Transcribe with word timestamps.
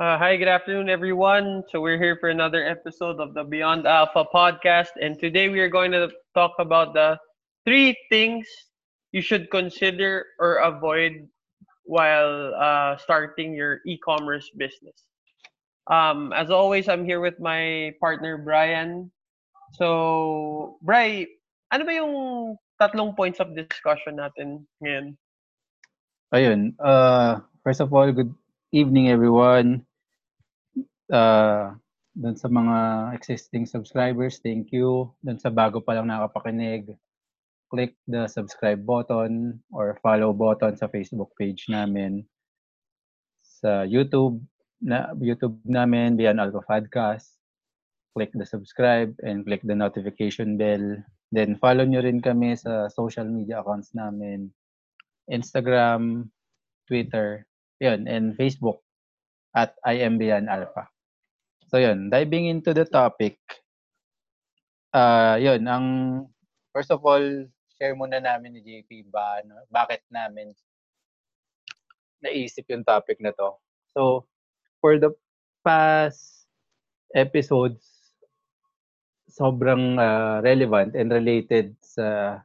Uh, 0.00 0.16
hi, 0.16 0.38
good 0.38 0.48
afternoon, 0.48 0.88
everyone. 0.88 1.62
So 1.68 1.82
we're 1.82 1.98
here 2.00 2.16
for 2.16 2.30
another 2.30 2.64
episode 2.64 3.20
of 3.20 3.34
the 3.34 3.44
Beyond 3.44 3.86
Alpha 3.86 4.24
podcast, 4.32 4.96
and 4.96 5.20
today 5.20 5.50
we 5.50 5.60
are 5.60 5.68
going 5.68 5.92
to 5.92 6.08
talk 6.32 6.52
about 6.58 6.94
the 6.94 7.20
three 7.66 7.94
things 8.08 8.48
you 9.12 9.20
should 9.20 9.50
consider 9.50 10.24
or 10.40 10.64
avoid 10.64 11.28
while 11.84 12.54
uh, 12.56 12.96
starting 12.96 13.52
your 13.52 13.80
e-commerce 13.84 14.48
business. 14.56 14.96
Um, 15.92 16.32
as 16.32 16.48
always, 16.48 16.88
I'm 16.88 17.04
here 17.04 17.20
with 17.20 17.38
my 17.38 17.92
partner 18.00 18.38
Brian. 18.38 19.12
So, 19.76 20.78
Bri, 20.80 21.28
ano 21.68 21.84
ba 21.84 21.92
yung 21.92 22.56
tatlong 22.80 23.12
points 23.14 23.40
of 23.44 23.52
discussion 23.52 24.16
natin 24.16 24.64
ngayon? 24.80 25.20
Ayun, 26.32 26.72
uh, 26.80 27.44
first 27.60 27.84
of 27.84 27.92
all, 27.92 28.08
good 28.08 28.32
evening 28.72 29.12
everyone. 29.12 29.84
Uh, 31.12 31.76
dun 32.16 32.32
sa 32.40 32.48
mga 32.48 33.12
existing 33.12 33.68
subscribers, 33.68 34.40
thank 34.40 34.72
you. 34.72 35.12
Dun 35.20 35.36
sa 35.36 35.52
bago 35.52 35.84
pa 35.84 35.92
lang 35.92 36.08
nakapakinig, 36.08 36.96
click 37.68 37.92
the 38.08 38.24
subscribe 38.32 38.80
button 38.88 39.60
or 39.68 40.00
follow 40.00 40.32
button 40.32 40.72
sa 40.72 40.88
Facebook 40.88 41.36
page 41.36 41.68
namin. 41.68 42.24
Sa 43.44 43.84
YouTube, 43.84 44.40
na 44.80 45.12
YouTube 45.20 45.60
namin, 45.68 46.16
Beyond 46.16 46.40
Alpha 46.40 46.64
Podcast. 46.64 47.36
Click 48.16 48.32
the 48.32 48.48
subscribe 48.48 49.12
and 49.20 49.44
click 49.44 49.60
the 49.68 49.76
notification 49.76 50.56
bell. 50.56 50.96
Then 51.28 51.60
follow 51.60 51.84
nyo 51.84 52.00
rin 52.00 52.24
kami 52.24 52.56
sa 52.56 52.88
social 52.88 53.28
media 53.28 53.60
accounts 53.60 53.92
namin. 53.92 54.48
Instagram, 55.28 56.32
Twitter, 56.88 57.44
yun, 57.82 58.06
and 58.06 58.38
Facebook 58.38 58.78
at 59.58 59.74
IMBN 59.82 60.46
Alpha. 60.46 60.86
So 61.66 61.82
yun, 61.82 62.14
diving 62.14 62.46
into 62.46 62.70
the 62.70 62.86
topic, 62.86 63.42
uh, 64.94 65.34
yun, 65.42 65.66
ang 65.66 65.86
first 66.70 66.94
of 66.94 67.02
all, 67.02 67.24
share 67.74 67.98
muna 67.98 68.22
namin 68.22 68.54
ni 68.54 68.62
JP 68.62 69.10
ba, 69.10 69.42
ano, 69.42 69.66
bakit 69.66 70.06
namin 70.06 70.54
naisip 72.22 72.70
yung 72.70 72.86
topic 72.86 73.18
na 73.18 73.34
to. 73.34 73.58
So, 73.90 74.30
for 74.78 75.02
the 75.02 75.10
past 75.66 76.46
episodes, 77.18 77.82
sobrang 79.26 79.98
uh, 79.98 80.38
relevant 80.46 80.94
and 80.94 81.10
related 81.10 81.74
sa 81.82 82.38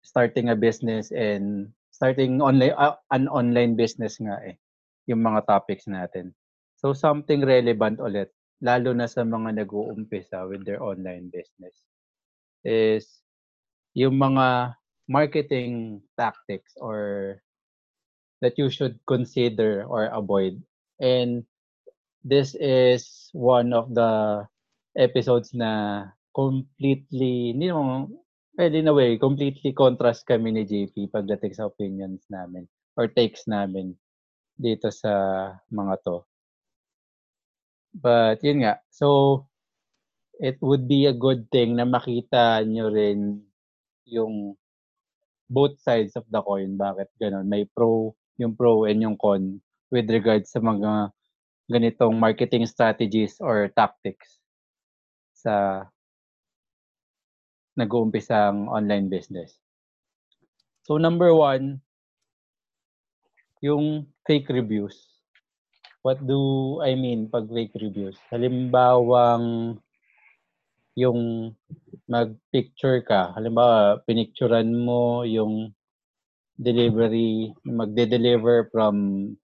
starting 0.00 0.48
a 0.48 0.56
business 0.56 1.12
and 1.12 1.68
starting 2.02 2.42
online 2.42 2.74
uh, 2.74 2.98
an 3.14 3.30
online 3.30 3.78
business 3.78 4.18
nga 4.18 4.42
eh 4.42 4.58
yung 5.06 5.22
mga 5.22 5.46
topics 5.46 5.86
natin. 5.86 6.34
So 6.82 6.90
something 6.90 7.46
relevant 7.46 8.02
ulit 8.02 8.34
lalo 8.58 8.90
na 8.90 9.06
sa 9.06 9.22
mga 9.22 9.62
nag-uumpisa 9.62 10.50
with 10.50 10.66
their 10.66 10.82
online 10.82 11.30
business 11.30 11.78
is 12.66 13.22
yung 13.94 14.18
mga 14.18 14.74
marketing 15.06 16.02
tactics 16.18 16.74
or 16.82 17.38
that 18.42 18.58
you 18.58 18.66
should 18.66 18.98
consider 19.06 19.86
or 19.86 20.10
avoid. 20.10 20.58
And 20.98 21.46
this 22.26 22.58
is 22.58 23.30
one 23.34 23.74
of 23.74 23.94
the 23.94 24.42
episodes 24.98 25.54
na 25.54 26.06
completely, 26.34 27.54
hindi 27.54 27.70
naman, 27.70 28.14
well, 28.56 28.74
in 28.74 28.88
a 28.88 28.94
way, 28.94 29.16
completely 29.16 29.72
contrast 29.72 30.28
kami 30.28 30.52
ni 30.52 30.62
JP 30.68 31.12
pagdating 31.12 31.52
sa 31.56 31.68
opinions 31.68 32.24
namin 32.28 32.68
or 32.96 33.08
takes 33.08 33.48
namin 33.48 33.96
dito 34.56 34.92
sa 34.92 35.12
mga 35.72 35.94
to. 36.04 36.16
But 37.92 38.40
yun 38.40 38.64
nga, 38.64 38.80
so 38.88 39.44
it 40.40 40.56
would 40.60 40.88
be 40.88 41.08
a 41.08 41.16
good 41.16 41.48
thing 41.52 41.76
na 41.76 41.84
makita 41.84 42.64
nyo 42.64 42.88
rin 42.88 43.44
yung 44.08 44.56
both 45.52 45.76
sides 45.80 46.16
of 46.16 46.24
the 46.32 46.40
coin. 46.40 46.80
Bakit 46.80 47.08
ganun? 47.20 47.48
May 47.48 47.68
pro, 47.68 48.16
yung 48.40 48.56
pro 48.56 48.88
and 48.88 49.00
yung 49.04 49.16
con 49.20 49.60
with 49.92 50.08
regards 50.08 50.48
sa 50.48 50.60
mga 50.60 51.12
ganitong 51.68 52.16
marketing 52.16 52.64
strategies 52.64 53.36
or 53.40 53.68
tactics 53.76 54.40
sa 55.36 55.84
nag-uumpisang 57.76 58.68
online 58.68 59.08
business. 59.08 59.56
So 60.84 60.98
number 60.98 61.32
one, 61.32 61.80
yung 63.62 64.10
fake 64.26 64.50
reviews. 64.50 64.98
What 66.02 66.18
do 66.26 66.82
I 66.82 66.98
mean 66.98 67.30
pag 67.30 67.46
fake 67.46 67.78
reviews? 67.78 68.18
Halimbawang 68.34 69.78
yung 70.98 71.52
mag-picture 72.10 73.00
ka. 73.06 73.32
Halimbawa, 73.38 74.02
pinicturean 74.04 74.74
mo 74.74 75.22
yung 75.22 75.72
delivery, 76.58 77.54
magde-deliver 77.64 78.68
from 78.74 78.94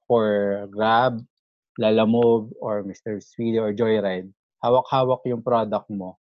for 0.04 0.66
Grab, 0.68 1.22
Lalamove, 1.80 2.52
or 2.60 2.82
Mr. 2.82 3.22
Speedy 3.22 3.56
or 3.56 3.72
Joyride. 3.72 4.28
Hawak-hawak 4.60 5.22
yung 5.24 5.40
product 5.40 5.88
mo. 5.88 6.18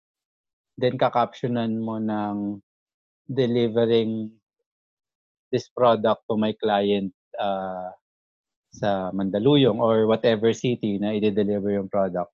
Then, 0.82 0.98
kakaptionan 0.98 1.78
mo 1.78 2.02
ng 2.02 2.58
delivering 3.30 4.34
this 5.54 5.70
product 5.70 6.26
to 6.26 6.34
my 6.34 6.50
client 6.58 7.14
uh, 7.38 7.94
sa 8.72 9.12
Mandaluyong 9.12 9.78
or 9.78 10.08
whatever 10.08 10.50
city 10.56 10.96
na 10.96 11.12
i-deliver 11.12 11.76
yung 11.76 11.92
product. 11.92 12.32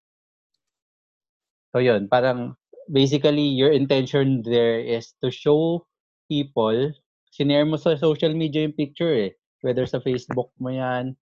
So 1.74 1.82
yun, 1.82 2.08
parang 2.08 2.54
basically 2.88 3.44
your 3.44 3.74
intention 3.74 4.40
there 4.46 4.80
is 4.80 5.12
to 5.20 5.28
show 5.28 5.84
people, 6.30 6.94
sinare 7.34 7.68
mo 7.68 7.76
sa 7.76 7.98
social 7.98 8.32
media 8.32 8.64
yung 8.64 8.78
picture 8.78 9.12
eh. 9.12 9.32
Whether 9.60 9.84
sa 9.84 9.98
Facebook 9.98 10.54
mo 10.62 10.70
yan, 10.70 11.18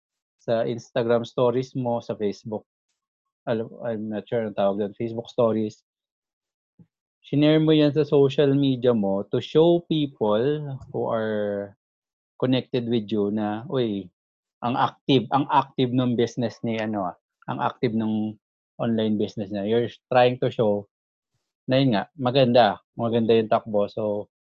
sa 0.41 0.65
Instagram 0.65 1.27
stories 1.27 1.75
mo, 1.75 1.99
sa 2.01 2.15
Facebook, 2.15 2.65
I'm 3.51 4.09
not 4.09 4.25
sure 4.31 4.47
ang 4.47 4.57
tawag 4.57 4.79
doon, 4.79 4.95
Facebook 4.95 5.27
stories. 5.29 5.83
Sinare 7.21 7.61
mo 7.61 7.73
yan 7.77 7.93
sa 7.93 8.09
social 8.09 8.57
media 8.57 8.97
mo 8.97 9.29
to 9.29 9.45
show 9.45 9.85
people 9.85 10.81
who 10.89 11.01
are 11.05 11.77
connected 12.41 12.89
with 12.89 13.05
you 13.13 13.29
na, 13.29 13.69
uy, 13.69 14.09
ang 14.65 14.77
active, 14.77 15.29
ang 15.33 15.45
active 15.53 15.93
ng 15.93 16.17
business 16.17 16.57
ni 16.65 16.81
ano 16.81 17.13
ah, 17.13 17.17
ang 17.49 17.61
active 17.61 17.93
ng 17.93 18.37
online 18.81 19.21
business 19.21 19.53
na. 19.53 19.69
You're 19.69 19.93
trying 20.09 20.41
to 20.41 20.49
show 20.49 20.89
na 21.69 21.77
yun 21.81 21.93
nga, 21.95 22.05
maganda, 22.17 22.81
maganda 22.97 23.37
yung 23.37 23.53
takbo. 23.53 23.87
So, 23.93 24.33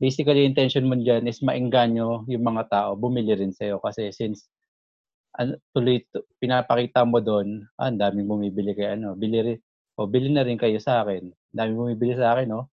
basically, 0.00 0.48
intention 0.48 0.88
mo 0.88 0.96
dyan 0.96 1.28
is 1.28 1.44
maengganyo 1.44 2.26
yung 2.26 2.44
mga 2.44 2.72
tao, 2.72 2.90
bumili 2.96 3.36
rin 3.36 3.52
sa'yo. 3.52 3.78
Kasi 3.78 4.10
since 4.10 4.48
an, 5.36 5.56
tuloy, 5.76 6.02
pinapakita 6.40 7.04
mo 7.04 7.20
doon, 7.20 7.68
ah, 7.78 7.92
ang 7.92 8.00
daming 8.00 8.28
bumibili 8.28 8.72
kay 8.72 8.96
ano, 8.96 9.14
bili 9.16 9.38
rin, 9.44 9.58
o 9.96 10.08
bili 10.08 10.32
na 10.32 10.46
rin 10.46 10.56
kayo 10.56 10.80
sa 10.80 11.04
akin. 11.04 11.32
Daming 11.52 11.76
bumibili 11.76 12.16
sa 12.16 12.36
akin, 12.36 12.48
no? 12.48 12.68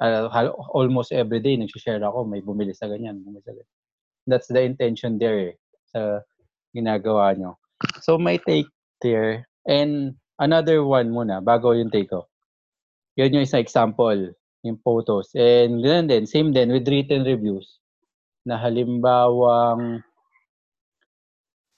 Uh, 0.00 0.32
almost 0.72 1.12
every 1.12 1.44
day, 1.44 1.60
nag-share 1.60 2.00
ako, 2.00 2.24
may 2.24 2.40
bumili 2.40 2.72
sa 2.72 2.88
ganyan, 2.88 3.20
bumili. 3.20 3.62
That's 4.24 4.48
the 4.48 4.64
intention 4.64 5.20
there, 5.20 5.52
eh 5.52 5.56
sa 5.90 6.22
ginagawa 6.70 7.34
nyo. 7.34 7.58
So, 8.00 8.16
my 8.16 8.38
take 8.38 8.70
there. 9.02 9.46
And 9.66 10.16
another 10.38 10.86
one 10.86 11.10
muna, 11.10 11.42
bago 11.42 11.74
yung 11.74 11.90
take 11.90 12.10
ko. 12.10 12.30
Yun 13.18 13.36
yung 13.36 13.44
isang 13.44 13.60
example, 13.60 14.32
yung 14.62 14.78
photos. 14.80 15.34
And 15.34 15.82
ganun 15.82 16.08
din, 16.08 16.24
same 16.24 16.54
din 16.54 16.70
with 16.72 16.88
written 16.88 17.26
reviews. 17.26 17.82
Na 18.46 18.56
halimbawang 18.56 20.00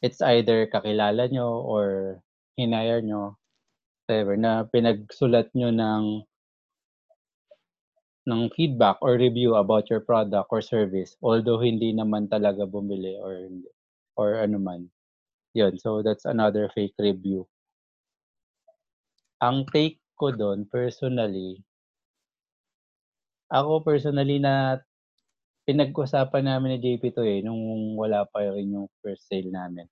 it's 0.03 0.22
either 0.22 0.66
kakilala 0.66 1.31
nyo 1.31 1.63
or 1.63 2.18
hinire 2.59 3.03
nyo, 3.03 3.39
whatever, 4.12 4.36
na 4.36 4.68
pinagsulat 4.68 5.48
nyo 5.56 5.72
ng 5.72 6.04
ng 8.28 8.42
feedback 8.53 9.00
or 9.00 9.16
review 9.16 9.56
about 9.56 9.88
your 9.88 10.04
product 10.04 10.47
or 10.53 10.60
service 10.60 11.16
although 11.24 11.59
hindi 11.59 11.91
naman 11.97 12.28
talaga 12.28 12.68
bumili 12.68 13.16
or 13.16 13.48
or 14.20 14.44
ano 14.44 14.60
man. 14.60 14.92
Yun, 15.56 15.80
so 15.80 16.04
that's 16.04 16.28
another 16.28 16.68
fake 16.76 16.92
review. 17.00 17.48
Ang 19.41 19.64
take 19.72 19.97
ko 20.20 20.28
doon, 20.28 20.68
personally, 20.68 21.65
ako 23.48 23.80
personally 23.80 24.38
na 24.38 24.80
pinag-usapan 25.65 26.47
namin 26.47 26.76
ni 26.76 26.78
JP 26.84 27.03
to 27.16 27.24
eh, 27.24 27.41
nung 27.41 27.97
wala 27.97 28.28
pa 28.28 28.44
rin 28.44 28.76
yung 28.76 28.88
first 29.00 29.28
sale 29.28 29.48
namin. 29.48 29.88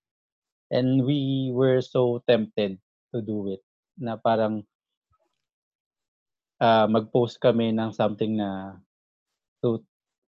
And 0.71 1.03
we 1.05 1.51
were 1.53 1.81
so 1.81 2.23
tempted 2.29 2.79
to 3.13 3.19
do 3.21 3.53
it 3.53 3.65
na 3.97 4.15
parang 4.21 4.63
uh, 6.61 6.87
mag-post 6.87 7.41
kami 7.41 7.73
ng 7.73 7.91
something 7.91 8.37
na 8.37 8.77
to 9.65 9.81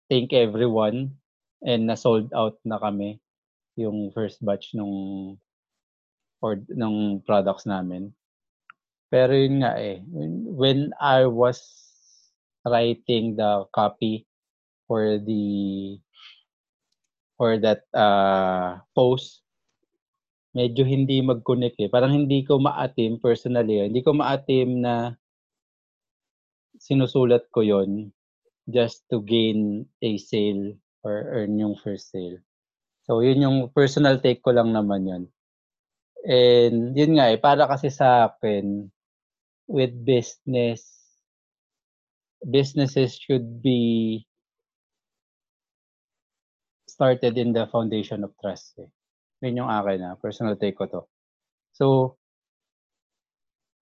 thank 0.09 0.33
everyone 0.33 1.13
and 1.65 1.87
na 1.89 1.97
sold 1.97 2.33
out 2.33 2.57
na 2.65 2.81
kami 2.81 3.21
yung 3.77 4.11
first 4.11 4.41
batch 4.41 4.73
nung 4.73 5.37
or 6.45 6.61
ng 6.69 7.25
products 7.25 7.65
namin. 7.65 8.13
Pero 9.09 9.33
yun 9.33 9.65
nga 9.65 9.79
eh, 9.81 10.05
when 10.51 10.93
I 11.01 11.25
was 11.25 11.61
writing 12.65 13.37
the 13.37 13.65
copy 13.73 14.27
for 14.85 15.21
the 15.21 15.45
for 17.41 17.57
that 17.61 17.89
uh, 17.97 18.81
post, 18.93 19.44
medyo 20.55 20.87
hindi 20.87 21.19
mag-connect 21.21 21.77
eh. 21.83 21.91
Parang 21.91 22.15
hindi 22.15 22.47
ko 22.47 22.63
maatim 22.63 23.19
personally, 23.19 23.91
hindi 23.91 24.01
ko 24.01 24.15
maatim 24.15 24.81
na 24.81 25.19
sinusulat 26.79 27.51
ko 27.51 27.67
yon 27.67 28.15
just 28.71 29.05
to 29.11 29.21
gain 29.21 29.85
a 30.01 30.17
sale 30.17 30.79
or 31.05 31.29
earn 31.35 31.59
yung 31.59 31.77
first 31.77 32.15
sale. 32.15 32.41
So, 33.05 33.21
yun 33.21 33.45
yung 33.45 33.59
personal 33.77 34.23
take 34.25 34.41
ko 34.41 34.57
lang 34.57 34.73
naman 34.73 35.05
yun. 35.05 35.25
And 36.25 36.97
yun 36.97 37.21
nga 37.21 37.29
eh, 37.29 37.37
para 37.37 37.69
kasi 37.69 37.93
sa 37.93 38.33
akin, 38.33 38.89
with 39.69 39.93
business, 40.05 40.89
businesses 42.41 43.17
should 43.21 43.61
be 43.61 44.25
started 46.89 47.37
in 47.37 47.53
the 47.53 47.69
foundation 47.69 48.25
of 48.25 48.33
trust. 48.41 48.81
Eh. 48.81 48.89
Yun 49.45 49.61
yung 49.61 49.69
akin 49.69 50.01
na, 50.01 50.11
personal 50.17 50.57
take 50.57 50.73
ko 50.73 50.89
to. 50.89 51.05
So, 51.77 52.17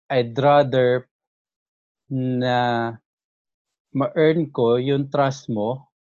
I'd 0.08 0.32
rather 0.40 1.04
na 2.10 2.96
ma-earn 3.92 4.50
ko 4.56 4.80
yung 4.80 5.12
trust 5.12 5.52
mo 5.52 5.92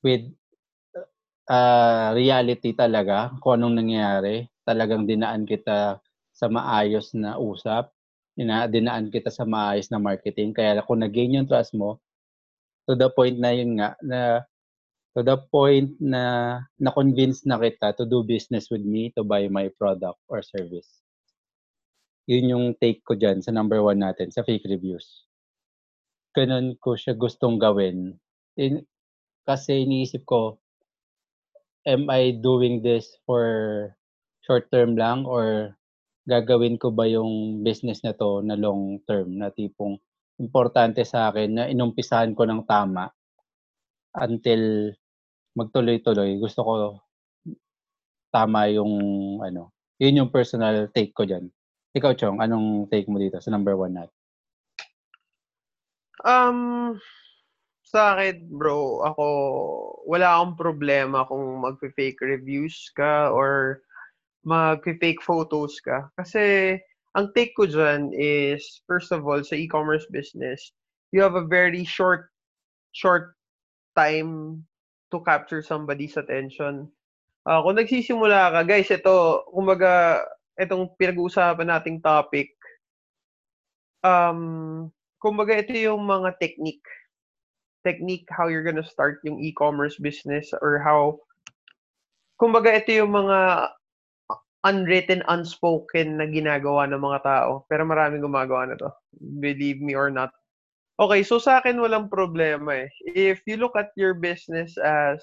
with 0.00 0.24
uh, 1.52 2.08
reality 2.16 2.72
talaga, 2.72 3.36
kung 3.44 3.60
anong 3.60 3.84
nangyayari. 3.84 4.48
Talagang 4.64 5.04
dinaan 5.04 5.44
kita 5.44 6.00
sa 6.32 6.46
maayos 6.48 7.12
na 7.12 7.36
usap, 7.36 7.92
ina, 8.38 8.64
dinaan 8.70 9.12
kita 9.12 9.28
sa 9.28 9.44
maayos 9.44 9.92
na 9.92 10.00
marketing. 10.00 10.56
Kaya 10.56 10.80
kung 10.86 11.04
nag-gain 11.04 11.36
yung 11.36 11.50
trust 11.50 11.76
mo, 11.76 12.00
to 12.88 12.96
the 12.96 13.10
point 13.12 13.36
na 13.36 13.52
yun 13.52 13.76
nga, 13.76 13.98
na 14.00 14.46
to 15.16 15.24
the 15.24 15.36
point 15.48 15.96
na 16.00 16.56
na-convince 16.76 17.46
na 17.48 17.56
kita 17.56 17.96
to 17.96 18.04
do 18.04 18.20
business 18.24 18.68
with 18.68 18.84
me, 18.84 19.12
to 19.16 19.24
buy 19.24 19.48
my 19.48 19.72
product 19.80 20.20
or 20.28 20.44
service. 20.44 21.00
Yun 22.28 22.52
yung 22.52 22.66
take 22.76 23.00
ko 23.08 23.16
dyan 23.16 23.40
sa 23.40 23.50
number 23.50 23.80
one 23.80 24.04
natin, 24.04 24.28
sa 24.28 24.44
fake 24.44 24.68
reviews. 24.68 25.24
Ganun 26.36 26.76
ko 26.76 26.92
siya 26.92 27.16
gustong 27.16 27.56
gawin. 27.56 28.20
In, 28.60 28.84
kasi 29.48 29.88
iniisip 29.88 30.28
ko, 30.28 30.60
am 31.88 32.12
I 32.12 32.36
doing 32.36 32.84
this 32.84 33.16
for 33.24 33.48
short 34.44 34.68
term 34.68 34.92
lang 34.92 35.24
or 35.24 35.72
gagawin 36.28 36.76
ko 36.76 36.92
ba 36.92 37.08
yung 37.08 37.64
business 37.64 38.04
na 38.04 38.12
to 38.12 38.44
na 38.44 38.60
long 38.60 39.00
term 39.08 39.40
na 39.40 39.48
tipong 39.48 39.96
importante 40.36 41.00
sa 41.08 41.32
akin 41.32 41.48
na 41.56 41.64
inumpisahan 41.66 42.36
ko 42.36 42.44
ng 42.44 42.68
tama 42.68 43.08
until 44.16 44.94
magtuloy-tuloy. 45.58 46.38
Gusto 46.38 46.60
ko 46.62 46.72
tama 48.32 48.68
yung 48.70 48.92
ano, 49.40 49.72
yun 49.98 50.24
yung 50.24 50.30
personal 50.30 50.88
take 50.94 51.12
ko 51.16 51.24
diyan. 51.26 51.48
Ikaw, 51.96 52.12
Chong, 52.14 52.38
anong 52.38 52.86
take 52.92 53.08
mo 53.08 53.16
dito 53.16 53.40
sa 53.40 53.50
number 53.50 53.74
one 53.74 53.96
natin? 53.96 54.14
Um, 56.22 57.00
sa 57.82 58.14
akin, 58.14 58.44
bro, 58.52 59.00
ako, 59.08 59.26
wala 60.04 60.36
akong 60.36 60.60
problema 60.60 61.24
kung 61.24 61.64
magpe-fake 61.64 62.20
reviews 62.20 62.92
ka 62.92 63.32
or 63.32 63.80
magpe-fake 64.44 65.24
photos 65.24 65.80
ka. 65.80 66.12
Kasi, 66.20 66.76
ang 67.16 67.32
take 67.32 67.56
ko 67.56 67.64
dyan 67.64 68.12
is, 68.12 68.84
first 68.84 69.10
of 69.10 69.24
all, 69.24 69.40
sa 69.40 69.56
e-commerce 69.56 70.04
business, 70.12 70.76
you 71.10 71.24
have 71.24 71.34
a 71.34 71.48
very 71.48 71.82
short, 71.82 72.28
short 72.92 73.37
time 73.98 74.62
to 75.10 75.18
capture 75.26 75.58
somebody's 75.58 76.14
attention. 76.14 76.86
Uh, 77.42 77.58
kung 77.66 77.74
nagsisimula 77.74 78.54
ka, 78.54 78.60
guys, 78.62 78.86
ito, 78.94 79.42
kumbaga, 79.50 80.22
itong 80.54 80.94
pinag-uusapan 80.94 81.66
nating 81.66 81.98
topic, 81.98 82.54
um, 84.06 84.86
kumbaga, 85.18 85.58
ito 85.58 85.74
yung 85.74 86.06
mga 86.06 86.38
technique 86.38 86.86
technique 87.86 88.26
how 88.34 88.50
you're 88.50 88.66
gonna 88.66 88.84
start 88.84 89.22
yung 89.22 89.38
e-commerce 89.40 89.96
business 90.02 90.50
or 90.60 90.82
how 90.82 91.16
kumbaga 92.36 92.74
ito 92.74 92.90
yung 93.02 93.14
mga 93.14 93.70
unwritten, 94.66 95.22
unspoken 95.30 96.18
na 96.18 96.26
ginagawa 96.26 96.86
ng 96.90 96.98
mga 96.98 97.20
tao. 97.22 97.66
Pero 97.70 97.86
maraming 97.86 98.22
gumagawa 98.22 98.68
na 98.68 98.76
to. 98.78 98.90
Believe 99.18 99.78
me 99.82 99.94
or 99.94 100.10
not. 100.10 100.34
Okay, 100.98 101.22
so 101.22 101.38
sa 101.38 101.62
akin 101.62 101.78
walang 101.78 102.10
problema 102.10 102.82
eh. 102.86 102.90
If 103.14 103.46
you 103.46 103.54
look 103.54 103.78
at 103.78 103.94
your 103.94 104.18
business 104.18 104.74
as 104.82 105.22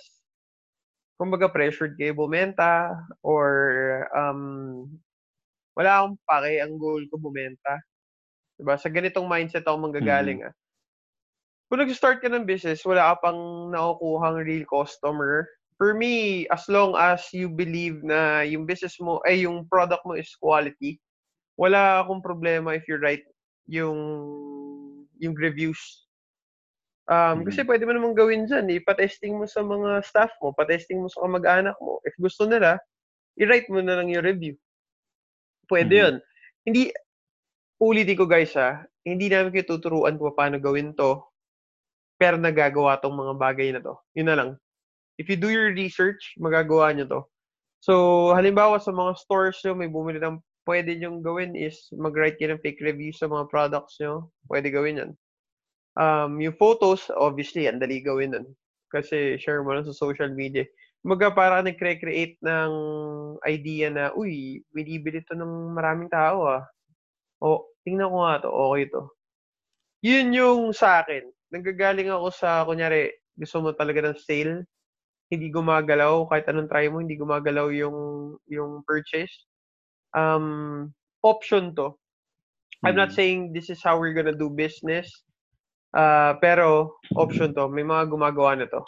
kumbaga 1.19 1.51
pressured 1.51 1.99
kayo 1.99 2.15
bumenta 2.15 2.95
or 3.23 3.47
um, 4.15 4.87
wala 5.75 6.03
akong 6.03 6.15
pake, 6.23 6.63
ang 6.63 6.79
goal 6.79 7.03
ko 7.11 7.19
bumenta. 7.19 7.75
Diba? 8.55 8.79
Sa 8.79 8.87
ganitong 8.87 9.27
mindset 9.27 9.67
ako 9.67 9.91
manggagaling 9.91 10.47
mm-hmm. 10.47 10.55
ah 10.55 10.63
kung 11.69 11.81
nag-start 11.81 12.21
ka 12.21 12.29
ng 12.29 12.45
business, 12.45 12.85
wala 12.85 13.11
ka 13.11 13.27
pang 13.29 13.73
nakukuhang 13.73 14.37
real 14.45 14.65
customer. 14.69 15.49
For 15.75 15.97
me, 15.97 16.45
as 16.53 16.69
long 16.71 16.95
as 16.95 17.25
you 17.33 17.51
believe 17.51 17.99
na 18.05 18.45
yung 18.47 18.63
business 18.69 18.95
mo, 19.01 19.19
ay 19.27 19.43
yung 19.43 19.67
product 19.67 20.05
mo 20.05 20.15
is 20.15 20.31
quality, 20.39 21.01
wala 21.57 21.99
akong 21.99 22.23
problema 22.23 22.77
if 22.77 22.87
you 22.87 22.95
write 23.01 23.25
yung 23.67 23.97
yung 25.19 25.35
reviews. 25.37 25.79
Um, 27.05 27.15
mm-hmm. 27.15 27.41
Kasi 27.49 27.59
pwede 27.63 27.83
mo 27.85 27.91
namang 27.93 28.17
gawin 28.17 28.49
dyan. 28.49 28.65
Ipa-testing 28.71 29.37
mo 29.37 29.45
sa 29.45 29.61
mga 29.61 30.01
staff 30.01 30.33
mo, 30.41 30.51
pa-testing 30.51 30.99
mo 31.01 31.07
sa 31.07 31.23
kamag-anak 31.23 31.77
mo. 31.77 32.01
If 32.01 32.17
gusto 32.17 32.49
nila, 32.49 32.81
i-write 33.37 33.69
mo 33.69 33.79
na 33.79 34.01
lang 34.01 34.09
yung 34.09 34.25
review. 34.25 34.57
Pwede 35.69 35.93
mm-hmm. 35.93 36.01
yun. 36.01 36.15
Hindi, 36.65 36.81
ulitin 37.77 38.17
ko 38.17 38.25
guys 38.25 38.57
ha, 38.57 38.81
hindi 39.05 39.29
namin 39.29 39.53
kayo 39.53 39.77
tuturuan 39.77 40.17
kung 40.17 40.33
paano 40.33 40.57
gawin 40.57 40.97
to 40.97 41.21
pero 42.15 42.39
nagagawa 42.39 42.99
tong 42.99 43.15
mga 43.15 43.33
bagay 43.35 43.69
na 43.75 43.83
to. 43.83 43.99
Yun 44.15 44.27
na 44.31 44.37
lang. 44.39 44.49
If 45.19 45.27
you 45.31 45.35
do 45.39 45.51
your 45.51 45.71
research, 45.71 46.35
magagawa 46.39 46.91
nyo 46.95 47.05
to. 47.07 47.21
So, 47.83 47.93
halimbawa 48.33 48.79
sa 48.79 48.91
mga 48.91 49.19
stores 49.19 49.59
nyo, 49.63 49.75
may 49.75 49.91
bumili 49.91 50.19
ng 50.19 50.39
pwede 50.65 50.97
nyo 50.97 51.21
gawin 51.21 51.53
is 51.55 51.89
mag-write 51.95 52.37
kayo 52.37 52.53
ng 52.53 52.63
fake 52.65 52.81
reviews 52.81 53.21
sa 53.21 53.29
mga 53.29 53.47
products 53.49 53.97
nyo. 54.01 54.29
Pwede 54.49 54.73
gawin 54.73 55.01
yan. 55.01 55.11
Um, 55.95 56.41
yung 56.43 56.57
photos, 56.59 57.07
obviously, 57.13 57.69
ang 57.69 57.79
dali 57.79 58.03
gawin 58.03 58.35
nun. 58.35 58.47
Kasi 58.91 59.39
share 59.39 59.63
mo 59.63 59.73
lang 59.73 59.87
sa 59.87 59.95
social 59.95 60.29
media. 60.33 60.67
Maga 61.05 61.29
para 61.31 61.61
nag-create 61.61 62.41
ng 62.41 62.71
idea 63.45 63.87
na, 63.93 64.09
uy, 64.17 64.65
binibili 64.73 65.21
to 65.23 65.37
ng 65.37 65.77
maraming 65.77 66.09
tao 66.09 66.49
ah. 66.49 66.63
O, 67.39 67.69
tingnan 67.85 68.09
ko 68.09 68.17
nga 68.25 68.41
to, 68.43 68.49
okay 68.49 68.85
to. 68.89 69.01
Yun 70.01 70.33
yung 70.33 70.61
sa 70.73 71.05
akin 71.05 71.29
nanggagaling 71.55 72.11
ako 72.11 72.27
sa, 72.33 72.67
kunyari, 72.67 73.15
gusto 73.39 73.63
mo 73.63 73.71
talaga 73.71 74.03
ng 74.03 74.17
sale, 74.19 74.67
hindi 75.31 75.47
gumagalaw, 75.49 76.27
kahit 76.27 76.45
anong 76.51 76.69
try 76.69 76.91
mo, 76.91 76.99
hindi 76.99 77.15
gumagalaw 77.15 77.71
yung, 77.71 77.97
yung 78.51 78.83
purchase. 78.83 79.31
Um, 80.15 80.93
option 81.21 81.75
to. 81.75 81.91
Mm-hmm. 81.91 82.85
I'm 82.87 82.95
not 82.95 83.11
hmm. 83.11 83.19
saying 83.19 83.39
this 83.53 83.69
is 83.69 83.83
how 83.83 83.99
we're 83.99 84.15
gonna 84.15 84.35
do 84.35 84.49
business, 84.49 85.11
uh, 85.91 86.39
pero 86.39 86.95
option 87.19 87.51
to. 87.55 87.67
May 87.67 87.83
mga 87.83 88.07
gumagawa 88.07 88.57
na 88.57 88.67
to. 88.71 88.81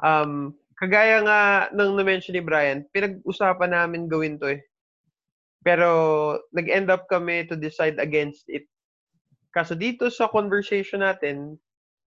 Um, 0.00 0.56
kagaya 0.80 1.20
nga 1.20 1.40
ng 1.74 1.92
na-mention 1.98 2.38
ni 2.38 2.42
Brian, 2.42 2.86
pinag-usapan 2.94 3.76
namin 3.76 4.08
gawin 4.08 4.40
to 4.40 4.56
eh. 4.56 4.60
Pero 5.60 6.38
nag-end 6.54 6.88
up 6.88 7.04
kami 7.10 7.44
to 7.50 7.58
decide 7.58 8.00
against 8.00 8.48
it. 8.48 8.64
Kaso 9.52 9.74
dito 9.76 10.08
sa 10.08 10.30
conversation 10.30 11.02
natin, 11.02 11.58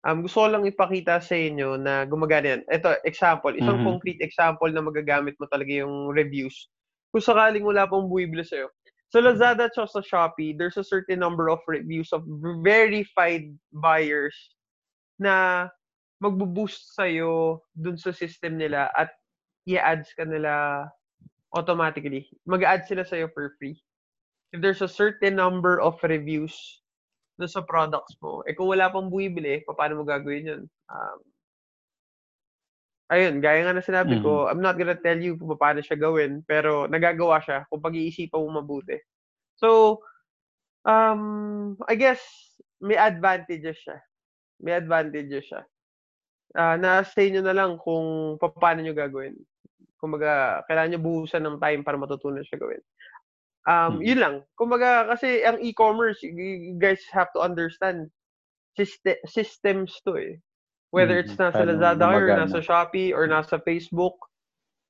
Um, 0.05 0.21
gusto 0.21 0.45
ko 0.45 0.53
lang 0.53 0.69
ipakita 0.69 1.17
sa 1.17 1.33
inyo 1.33 1.81
na 1.81 2.05
gumagana 2.05 2.61
yan. 2.61 2.62
Ito, 2.69 3.00
example. 3.09 3.57
Isang 3.57 3.81
mm-hmm. 3.81 3.88
concrete 3.88 4.21
example 4.21 4.69
na 4.69 4.85
magagamit 4.85 5.33
mo 5.41 5.49
talaga 5.49 5.73
yung 5.73 6.12
reviews. 6.12 6.69
Kung 7.14 7.23
sakaling 7.23 7.62
wala 7.62 7.87
pong 7.87 8.11
buwibili 8.11 8.42
sa'yo. 8.42 8.75
Sa 9.14 9.23
Lazada 9.23 9.71
at 9.71 9.78
sa 9.78 10.02
Shopee, 10.02 10.59
there's 10.59 10.75
a 10.75 10.83
certain 10.83 11.23
number 11.23 11.47
of 11.47 11.62
reviews 11.71 12.11
of 12.11 12.26
verified 12.66 13.54
buyers 13.71 14.35
na 15.23 15.71
magbo-boost 16.18 16.99
sa'yo 16.99 17.62
dun 17.78 17.94
sa 17.94 18.11
system 18.11 18.59
nila 18.59 18.90
at 18.99 19.14
i-ads 19.71 20.11
ka 20.18 20.26
nila 20.26 20.90
automatically. 21.54 22.26
Mag-add 22.50 22.90
sila 22.90 23.06
sa'yo 23.06 23.30
for 23.30 23.54
free. 23.62 23.78
If 24.50 24.59
there's 24.59 24.83
a 24.83 24.90
certain 24.90 25.38
number 25.38 25.78
of 25.78 25.94
reviews 26.02 26.59
doon 27.38 27.50
sa 27.50 27.62
products 27.62 28.14
mo. 28.18 28.42
Eh 28.47 28.59
kung 28.59 28.71
wala 28.71 28.90
pang 28.90 29.11
bumibili, 29.11 29.62
paano 29.66 30.02
mo 30.02 30.04
gagawin 30.06 30.50
yun? 30.50 30.62
Um, 30.90 31.18
ayun, 33.12 33.40
gaya 33.44 33.64
nga 33.66 33.75
na 33.76 33.84
sinabi 33.84 34.16
Mhm. 34.16 34.23
ko, 34.23 34.49
I'm 34.49 34.61
not 34.64 34.76
gonna 34.80 34.99
tell 34.99 35.18
you 35.18 35.37
kung 35.38 35.52
paano 35.58 35.80
siya 35.84 35.99
gawin, 36.00 36.44
pero 36.46 36.87
nagagawa 36.88 37.40
siya 37.44 37.66
kung 37.70 37.82
pag-iisipan 37.84 38.40
mo 38.40 38.61
mabuti. 38.62 38.96
So, 39.58 40.00
um, 40.87 41.76
I 41.88 41.94
guess 41.96 42.20
may 42.82 42.96
advantages 42.99 43.78
siya. 43.82 43.99
May 44.62 44.75
advantages 44.78 45.44
siya. 45.49 45.62
Ah, 46.54 46.78
nasa 46.78 47.18
inyo 47.23 47.42
na 47.42 47.54
lang 47.56 47.78
kung 47.82 48.38
paano 48.38 48.80
niyo 48.82 48.94
gagawin. 48.94 49.34
Kumbaga, 49.99 50.62
kailangan 50.70 50.90
niyo 50.94 51.00
buhusan 51.02 51.42
ng 51.44 51.58
time 51.62 51.82
para 51.82 51.99
matutunan 51.99 52.44
siya 52.46 52.61
gawin. 52.62 52.82
Um, 53.64 53.94
Mm. 53.94 54.04
yun 54.04 54.20
lang. 54.20 54.37
Kumbaga, 54.58 55.08
kasi 55.11 55.42
ang 55.44 55.58
e-commerce, 55.62 56.20
you 56.23 56.76
guys 56.78 57.00
have 57.11 57.28
to 57.34 57.40
understand 57.42 58.11
syste- 58.78 59.23
systems 59.26 59.99
to 60.04 60.16
eh. 60.20 60.38
Whether 60.94 61.18
it's 61.18 61.34
nasa 61.34 61.66
Lazada 61.66 62.06
or 62.06 62.30
nasa 62.30 62.62
Shopee 62.62 63.10
or 63.10 63.26
nasa 63.26 63.58
Facebook, 63.58 64.14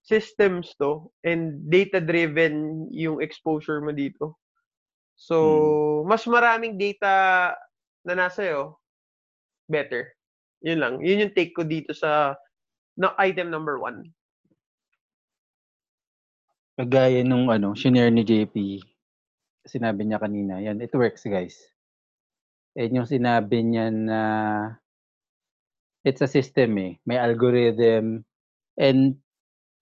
systems 0.04 0.76
to 0.76 1.08
and 1.24 1.64
data-driven 1.72 2.86
yung 2.92 3.24
exposure 3.24 3.80
mo 3.80 3.88
dito. 3.88 4.36
So, 5.16 6.04
mas 6.04 6.28
maraming 6.28 6.76
data 6.76 7.56
na 8.04 8.12
nasa 8.12 8.44
iyo, 8.44 8.76
better. 9.64 10.12
Yun 10.60 10.76
lang. 10.76 10.94
Yun 11.00 11.24
yung 11.24 11.32
take 11.32 11.56
ko 11.56 11.64
dito 11.64 11.96
sa 11.96 12.36
na 13.00 13.16
item 13.16 13.48
number 13.48 13.80
one. 13.80 14.12
Kagaya 16.76 17.24
nung 17.24 17.48
ano, 17.48 17.72
shinare 17.72 18.12
ni 18.12 18.28
JP, 18.28 18.84
sinabi 19.64 20.04
niya 20.04 20.20
kanina, 20.20 20.60
yan, 20.60 20.84
it 20.84 20.92
works 20.92 21.24
guys. 21.24 21.56
And 22.76 22.92
yung 22.92 23.08
sinabi 23.08 23.62
niya 23.62 23.88
na 23.88 24.20
it's 26.04 26.20
a 26.20 26.28
system 26.28 26.76
eh. 26.78 27.00
May 27.08 27.16
algorithm 27.16 28.24
and 28.76 29.16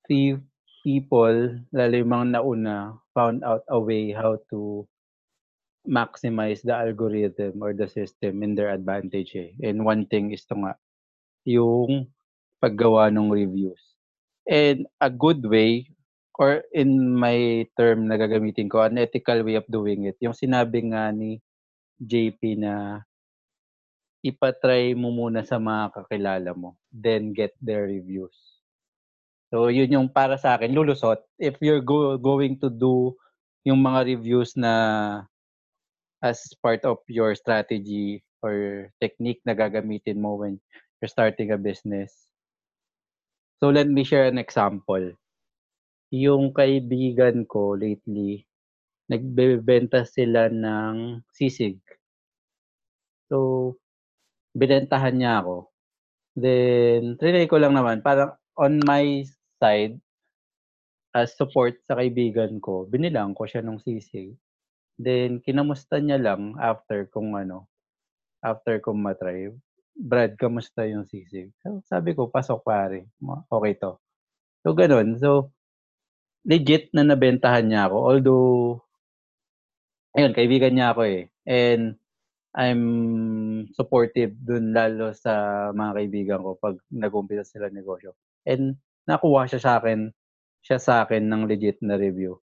few 0.06 0.40
people, 0.86 1.58
lalo 1.74 1.94
yung 1.94 2.10
mga 2.14 2.26
nauna, 2.38 2.98
found 3.14 3.42
out 3.42 3.66
a 3.68 3.78
way 3.78 4.14
how 4.14 4.38
to 4.50 4.86
maximize 5.82 6.62
the 6.62 6.74
algorithm 6.74 7.58
or 7.58 7.74
the 7.74 7.90
system 7.90 8.42
in 8.42 8.54
their 8.54 8.70
advantage 8.70 9.34
eh. 9.34 9.50
And 9.62 9.82
one 9.84 10.06
thing 10.06 10.30
is 10.30 10.46
to 10.50 10.54
nga, 10.54 10.74
yung 11.44 12.06
paggawa 12.62 13.10
ng 13.10 13.30
reviews. 13.30 13.82
And 14.46 14.86
a 15.02 15.10
good 15.10 15.42
way, 15.42 15.90
or 16.38 16.62
in 16.70 17.14
my 17.18 17.66
term 17.78 18.06
na 18.06 18.14
gagamitin 18.14 18.70
ko, 18.70 18.82
an 18.86 18.98
ethical 18.98 19.42
way 19.42 19.58
of 19.58 19.66
doing 19.66 20.06
it, 20.06 20.18
yung 20.22 20.34
sinabi 20.34 20.86
nga 20.90 21.10
ni 21.10 21.42
JP 21.98 22.62
na 22.62 23.02
ipatry 24.22 24.94
mo 24.94 25.10
muna 25.10 25.42
sa 25.42 25.58
mga 25.58 25.90
kakilala 25.98 26.50
mo, 26.54 26.78
then 26.94 27.34
get 27.34 27.52
their 27.58 27.90
reviews. 27.90 28.34
So, 29.52 29.68
yun 29.68 29.92
yung 29.92 30.08
para 30.08 30.40
sa 30.40 30.56
akin, 30.56 30.72
lulusot. 30.72 31.20
If 31.36 31.60
you're 31.60 31.84
go, 31.84 32.16
going 32.16 32.56
to 32.64 32.72
do 32.72 33.12
yung 33.66 33.84
mga 33.84 34.16
reviews 34.16 34.56
na 34.56 34.72
as 36.22 36.40
part 36.62 36.86
of 36.88 37.02
your 37.10 37.34
strategy 37.34 38.22
or 38.40 38.88
technique 39.02 39.42
na 39.44 39.52
gagamitin 39.52 40.22
mo 40.22 40.38
when 40.40 40.56
you're 41.02 41.10
starting 41.10 41.52
a 41.52 41.58
business. 41.60 42.14
So, 43.60 43.68
let 43.68 43.90
me 43.90 44.06
share 44.06 44.30
an 44.30 44.38
example. 44.38 45.12
Yung 46.14 46.54
kaibigan 46.54 47.44
ko 47.44 47.74
lately, 47.76 48.46
nagbebenta 49.10 50.06
sila 50.08 50.48
ng 50.48 51.20
sisig. 51.34 51.76
So, 53.28 53.76
binentahan 54.56 55.16
niya 55.16 55.42
ako. 55.44 55.73
Then, 56.37 57.21
trinay 57.21 57.44
ko 57.49 57.61
lang 57.61 57.76
naman, 57.76 58.00
parang 58.00 58.32
on 58.56 58.80
my 58.85 59.25
side, 59.61 60.00
as 61.12 61.37
support 61.37 61.76
sa 61.85 62.00
kaibigan 62.00 62.56
ko, 62.56 62.88
binilang 62.88 63.37
ko 63.37 63.44
siya 63.44 63.61
ng 63.61 63.80
sisig. 63.85 64.32
Then, 64.97 65.44
kinamusta 65.44 66.00
niya 66.00 66.16
lang 66.16 66.56
after 66.56 67.04
kung 67.12 67.37
ano, 67.37 67.68
after 68.40 68.80
kong 68.80 69.00
matry. 69.00 69.52
Brad, 69.92 70.40
kamusta 70.40 70.88
yung 70.88 71.04
sisig? 71.04 71.52
Sabi 71.85 72.16
ko, 72.16 72.32
pasok 72.32 72.64
pare. 72.64 73.12
Okay 73.52 73.76
to. 73.76 74.00
So, 74.64 74.73
ganun. 74.73 75.21
So, 75.21 75.52
legit 76.49 76.90
na 76.97 77.04
nabentahan 77.04 77.68
niya 77.68 77.92
ako. 77.92 77.99
Although, 78.02 78.82
ayun, 80.16 80.32
kaibigan 80.32 80.75
niya 80.75 80.97
ako 80.97 81.02
eh. 81.06 81.23
And, 81.47 82.01
I'm 82.52 82.85
supportive 83.73 84.37
dun 84.37 84.76
lalo 84.76 85.16
sa 85.16 85.68
mga 85.73 85.92
kaibigan 85.97 86.44
ko 86.44 86.61
pag 86.61 86.76
nag-umpisa 86.92 87.49
sila 87.49 87.73
negosyo. 87.73 88.12
And 88.44 88.76
nakuha 89.09 89.49
siya 89.49 89.61
sa 89.61 89.73
akin, 89.80 90.12
siya 90.61 90.78
sa 90.78 90.94
akin 91.04 91.32
ng 91.32 91.49
legit 91.49 91.80
na 91.80 91.97
review. 91.97 92.37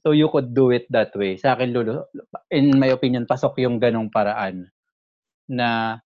So 0.00 0.16
you 0.16 0.30
could 0.32 0.54
do 0.56 0.70
it 0.72 0.88
that 0.94 1.12
way. 1.18 1.36
Sa 1.36 1.58
akin, 1.58 1.74
Lulu, 1.74 1.98
in 2.54 2.72
my 2.78 2.94
opinion, 2.94 3.26
pasok 3.26 3.58
yung 3.60 3.82
ganong 3.82 4.08
paraan 4.08 4.70
na 5.50 5.98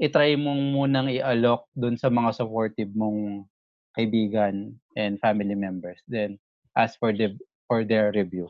itry 0.00 0.34
mong 0.40 0.72
munang 0.72 1.12
i-alok 1.12 1.68
dun 1.76 2.00
sa 2.00 2.08
mga 2.08 2.32
supportive 2.32 2.90
mong 2.96 3.44
kaibigan 3.92 4.72
and 4.96 5.20
family 5.20 5.54
members. 5.54 6.00
Then, 6.08 6.40
ask 6.74 6.96
for, 6.96 7.12
the, 7.12 7.36
for 7.68 7.84
their 7.84 8.10
review. 8.10 8.48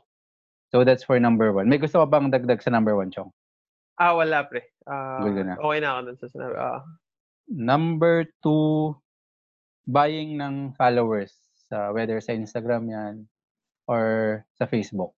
So 0.71 0.87
that's 0.87 1.05
for 1.05 1.19
number 1.19 1.51
one. 1.53 1.69
May 1.69 1.83
gusto 1.83 2.01
ka 2.01 2.07
bang 2.07 2.31
dagdag 2.31 2.63
sa 2.63 2.71
number 2.71 2.95
one, 2.95 3.11
Chong? 3.11 3.35
Ah, 3.97 4.17
wala 4.17 4.45
pre. 4.49 4.65
Ah, 4.85 5.23
Good 5.23 5.35
ka 5.37 5.43
na. 5.45 5.55
okay 5.61 5.79
na 5.79 5.89
ako 5.95 6.01
dun 6.09 6.19
sa 6.19 6.29
sinabi. 6.29 6.55
Ah, 6.57 6.83
Number 7.49 8.25
two, 8.41 8.97
buying 9.85 10.39
ng 10.39 10.73
followers. 10.75 11.35
sa 11.73 11.89
whether 11.89 12.21
sa 12.21 12.37
Instagram 12.37 12.85
yan 12.85 13.15
or 13.89 14.05
sa 14.61 14.69
Facebook. 14.69 15.17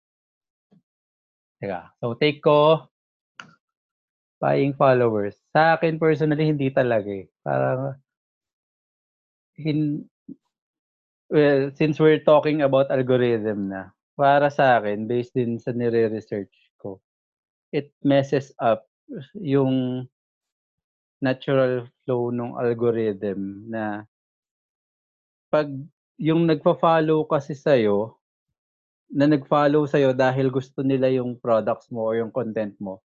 Teka. 1.57 1.89
So, 1.97 2.13
take 2.13 2.45
ko, 2.45 2.85
buying 4.37 4.77
followers. 4.77 5.33
Sa 5.49 5.73
akin, 5.73 5.97
personally, 5.97 6.45
hindi 6.45 6.69
talaga 6.69 7.09
eh. 7.09 7.25
Parang, 7.41 7.97
hin, 9.57 10.05
well, 11.33 11.73
since 11.73 11.97
we're 11.97 12.21
talking 12.21 12.61
about 12.61 12.93
algorithm 12.93 13.73
na, 13.73 13.89
para 14.13 14.53
sa 14.53 14.77
akin, 14.77 15.09
based 15.09 15.33
din 15.33 15.57
sa 15.57 15.73
nire-research 15.73 16.53
it 17.73 17.89
messes 18.05 18.53
up 18.61 18.85
yung 19.33 20.05
natural 21.17 21.89
flow 22.05 22.29
ng 22.29 22.53
algorithm 22.55 23.65
na 23.67 24.05
pag 25.49 25.67
yung 26.21 26.45
nagpa-follow 26.45 27.25
kasi 27.25 27.57
sa'yo, 27.57 28.13
na 29.13 29.29
nag-follow 29.29 29.85
sa'yo 29.85 30.13
dahil 30.13 30.49
gusto 30.49 30.81
nila 30.81 31.09
yung 31.09 31.37
products 31.37 31.89
mo 31.93 32.09
or 32.09 32.17
yung 32.17 32.33
content 32.33 32.73
mo, 32.81 33.01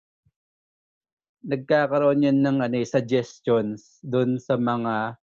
nagkakaroon 1.45 2.25
yan 2.25 2.41
ng 2.41 2.59
ano, 2.65 2.77
eh, 2.81 2.89
suggestions 2.89 4.01
doon 4.05 4.41
sa 4.41 4.57
mga 4.57 5.17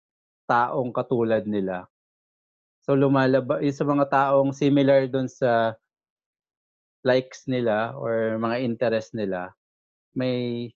taong 0.47 0.91
katulad 0.91 1.43
nila. 1.47 1.87
So 2.83 2.99
lumalaba 2.99 3.63
yung 3.63 3.75
sa 3.75 3.87
mga 3.87 4.05
taong 4.11 4.51
similar 4.51 5.07
doon 5.07 5.31
sa 5.31 5.73
likes 7.03 7.45
nila 7.47 7.93
or 7.95 8.39
mga 8.39 8.63
interest 8.63 9.13
nila, 9.13 9.51
may 10.15 10.71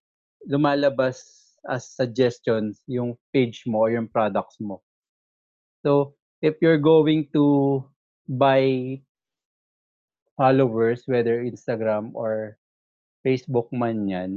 lumalabas 0.47 1.47
as 1.67 1.87
suggestions 1.87 2.83
yung 2.87 3.15
page 3.35 3.63
mo 3.67 3.87
or 3.87 3.91
yung 3.91 4.07
products 4.07 4.59
mo. 4.59 4.83
So, 5.83 6.15
if 6.43 6.55
you're 6.61 6.81
going 6.81 7.27
to 7.33 7.83
buy 8.27 8.99
followers, 10.37 11.03
whether 11.07 11.41
Instagram 11.43 12.13
or 12.13 12.59
Facebook 13.25 13.71
man 13.73 14.07
yan, 14.07 14.31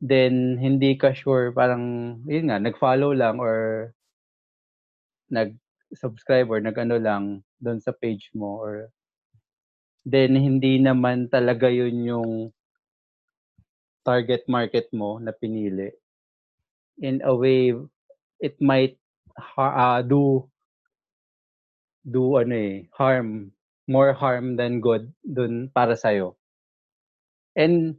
then 0.00 0.56
hindi 0.58 0.96
ka 0.96 1.12
sure, 1.12 1.52
parang, 1.52 2.18
yun 2.26 2.50
nga, 2.50 2.58
nag-follow 2.58 3.12
lang 3.14 3.38
or 3.38 3.90
nag-subscribe 5.30 6.48
or 6.50 6.60
nag-ano 6.60 6.96
lang 6.98 7.24
doon 7.62 7.78
sa 7.80 7.92
page 7.94 8.30
mo 8.34 8.58
or 8.58 8.90
then 10.02 10.34
hindi 10.34 10.82
naman 10.82 11.30
talaga 11.30 11.70
yun 11.70 11.96
yung 12.02 12.32
target 14.02 14.46
market 14.50 14.90
mo 14.90 15.22
na 15.22 15.30
pinili. 15.30 15.94
In 16.98 17.22
a 17.22 17.34
way, 17.34 17.74
it 18.42 18.58
might 18.58 18.98
ah, 19.56 20.02
do 20.02 20.46
do 22.02 22.34
ano 22.34 22.54
eh, 22.54 22.90
harm, 22.98 23.54
more 23.86 24.10
harm 24.10 24.58
than 24.58 24.82
good 24.82 25.06
dun 25.22 25.70
para 25.70 25.94
sa'yo. 25.94 26.34
And 27.54 27.94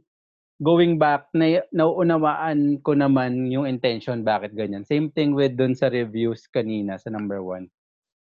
going 0.60 1.00
back, 1.00 1.32
na, 1.32 1.64
nauunawaan 1.72 2.84
ko 2.84 2.92
naman 2.92 3.48
yung 3.48 3.64
intention 3.64 4.20
bakit 4.22 4.52
ganyan. 4.52 4.84
Same 4.84 5.08
thing 5.08 5.32
with 5.32 5.56
dun 5.56 5.72
sa 5.72 5.88
reviews 5.88 6.44
kanina 6.52 7.00
sa 7.00 7.08
number 7.08 7.40
one. 7.40 7.72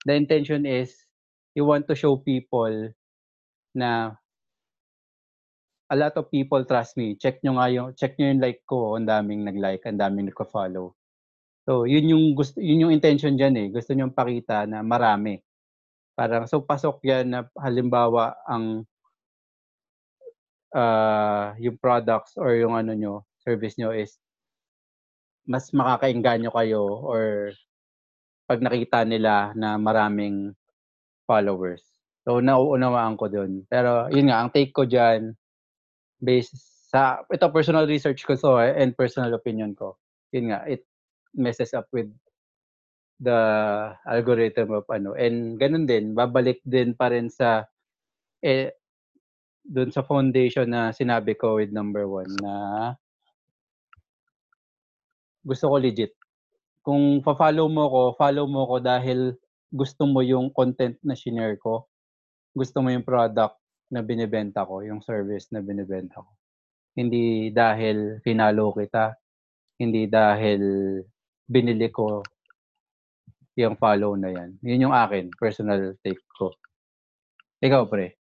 The 0.04 0.18
intention 0.18 0.66
is, 0.66 0.90
you 1.54 1.62
want 1.62 1.86
to 1.86 1.94
show 1.94 2.18
people 2.18 2.90
na 3.74 4.14
a 5.90 5.96
lot 5.98 6.14
of 6.14 6.30
people 6.30 6.62
trust 6.64 6.94
me. 6.94 7.18
Check 7.18 7.42
nyo 7.42 7.58
nga 7.58 7.66
yung, 7.70 7.88
check 7.98 8.14
nyo 8.16 8.30
yung 8.30 8.42
like 8.42 8.62
ko, 8.66 8.94
ang 8.94 9.10
daming 9.10 9.42
nag-like, 9.42 9.82
ang 9.86 9.98
daming 9.98 10.30
nagka-follow. 10.30 10.94
So, 11.68 11.84
yun 11.84 12.08
yung 12.08 12.24
gusto 12.34 12.58
yun 12.58 12.88
yung 12.88 12.94
intention 12.94 13.36
diyan 13.36 13.54
eh. 13.58 13.66
Gusto 13.70 13.92
niyo 13.92 14.08
pakita 14.10 14.64
na 14.64 14.80
marami. 14.80 15.38
Parang 16.16 16.48
so 16.48 16.62
pasok 16.64 17.02
'yan 17.04 17.26
na 17.30 17.40
halimbawa 17.58 18.36
ang 18.48 18.84
uh, 20.74 21.54
yung 21.58 21.78
products 21.78 22.34
or 22.38 22.54
yung 22.58 22.74
ano 22.74 22.92
nyo, 22.94 23.14
service 23.42 23.76
nyo 23.78 23.92
is 23.94 24.18
mas 25.48 25.70
makakainganyo 25.74 26.50
kayo 26.54 26.84
or 26.86 27.54
pag 28.46 28.62
nakita 28.62 29.02
nila 29.06 29.54
na 29.58 29.78
maraming 29.78 30.54
followers. 31.26 31.89
So, 32.24 32.44
nauunawaan 32.44 33.16
ko 33.16 33.32
dun. 33.32 33.64
Pero, 33.66 34.08
yun 34.12 34.28
nga, 34.28 34.44
ang 34.44 34.52
take 34.52 34.76
ko 34.76 34.84
dyan, 34.84 35.32
based 36.20 36.56
sa, 36.90 37.24
ito 37.30 37.46
personal 37.54 37.88
research 37.88 38.26
ko 38.28 38.36
so, 38.36 38.60
eh, 38.60 38.76
and 38.76 38.98
personal 38.98 39.32
opinion 39.32 39.72
ko. 39.72 39.96
Yun 40.34 40.52
nga, 40.52 40.66
it 40.68 40.84
messes 41.32 41.72
up 41.72 41.86
with 41.94 42.10
the 43.20 43.40
algorithm 44.08 44.72
of 44.72 44.88
ano. 44.88 45.12
And 45.12 45.60
ganun 45.60 45.84
din, 45.84 46.16
babalik 46.16 46.64
din 46.64 46.96
pa 46.96 47.12
rin 47.12 47.28
sa 47.28 47.68
eh, 48.40 48.72
dun 49.60 49.92
sa 49.92 50.00
foundation 50.00 50.72
na 50.72 50.90
sinabi 50.90 51.36
ko 51.36 51.60
with 51.60 51.70
number 51.70 52.08
one 52.08 52.32
na 52.40 52.54
gusto 55.44 55.68
ko 55.68 55.76
legit. 55.76 56.16
Kung 56.80 57.20
fa-follow 57.20 57.68
mo 57.68 57.84
ko, 57.92 58.02
follow 58.16 58.48
mo 58.48 58.64
ko 58.64 58.80
dahil 58.80 59.36
gusto 59.68 60.08
mo 60.08 60.24
yung 60.24 60.48
content 60.50 60.96
na 61.04 61.12
shinare 61.12 61.60
ko. 61.60 61.89
Gusto 62.50 62.82
mo 62.82 62.90
yung 62.90 63.06
product 63.06 63.58
na 63.90 64.02
binibenta 64.02 64.66
ko, 64.66 64.82
yung 64.82 65.02
service 65.02 65.50
na 65.50 65.62
binibenta 65.62 66.22
ko. 66.22 66.30
Hindi 66.94 67.50
dahil 67.54 68.22
finalo 68.22 68.74
kita, 68.74 69.14
hindi 69.78 70.06
dahil 70.06 70.62
binili 71.46 71.88
ko 71.90 72.22
yung 73.58 73.74
follow 73.76 74.14
na 74.14 74.30
yan. 74.30 74.50
Yun 74.62 74.90
yung 74.90 74.94
akin, 74.94 75.30
personal 75.34 75.98
take 76.06 76.22
ko. 76.38 76.54
Ikaw, 77.60 77.82
pre. 77.90 78.14